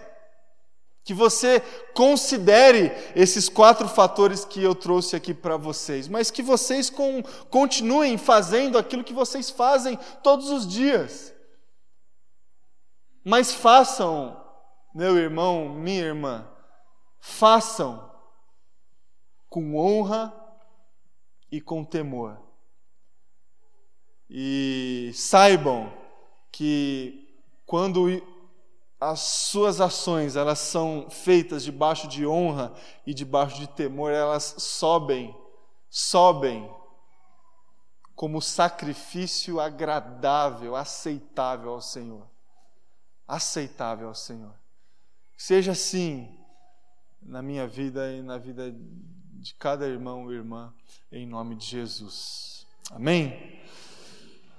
Que 1.04 1.14
você 1.14 1.64
considere 1.94 2.92
esses 3.16 3.50
quatro 3.50 3.88
fatores 3.88 4.46
que 4.46 4.62
eu 4.62 4.76
trouxe 4.76 5.16
aqui 5.16 5.34
para 5.34 5.58
vocês, 5.58 6.08
mas 6.08 6.30
que 6.30 6.44
vocês 6.44 6.90
com, 6.90 7.24
continuem 7.50 8.18
fazendo 8.18 8.78
aquilo 8.78 9.04
que 9.04 9.14
vocês 9.14 9.50
fazem 9.50 9.98
todos 10.22 10.50
os 10.50 10.68
dias. 10.68 11.34
Mas 13.24 13.54
façam, 13.54 14.40
meu 14.94 15.18
irmão, 15.18 15.70
minha 15.70 16.02
irmã, 16.02 16.48
façam 17.20 18.10
com 19.50 19.76
honra 19.76 20.34
e 21.52 21.60
com 21.60 21.84
temor. 21.84 22.40
E 24.30 25.12
saibam 25.14 25.92
que 26.52 27.44
quando 27.66 28.22
as 29.00 29.20
suas 29.20 29.80
ações 29.80 30.36
elas 30.36 30.60
são 30.60 31.10
feitas 31.10 31.64
debaixo 31.64 32.08
de 32.08 32.28
honra 32.28 32.74
e 33.06 33.14
debaixo 33.14 33.58
de 33.58 33.68
temor, 33.68 34.12
elas 34.12 34.56
sobem, 34.60 35.36
sobem 35.90 36.70
como 38.16 38.42
sacrifício 38.42 39.60
agradável, 39.60 40.76
aceitável 40.76 41.72
ao 41.72 41.82
Senhor. 41.82 42.28
Aceitável 43.30 44.08
ao 44.08 44.16
Senhor. 44.16 44.56
Seja 45.38 45.74
assim 45.74 46.36
na 47.22 47.44
minha 47.44 47.68
vida 47.68 48.12
e 48.12 48.24
na 48.24 48.40
vida 48.40 48.74
de 48.74 49.54
cada 49.54 49.88
irmão 49.88 50.32
e 50.32 50.36
irmã, 50.36 50.74
em 51.12 51.28
nome 51.28 51.56
de 51.56 51.66
Jesus. 51.66 52.66
Amém? 52.90 53.62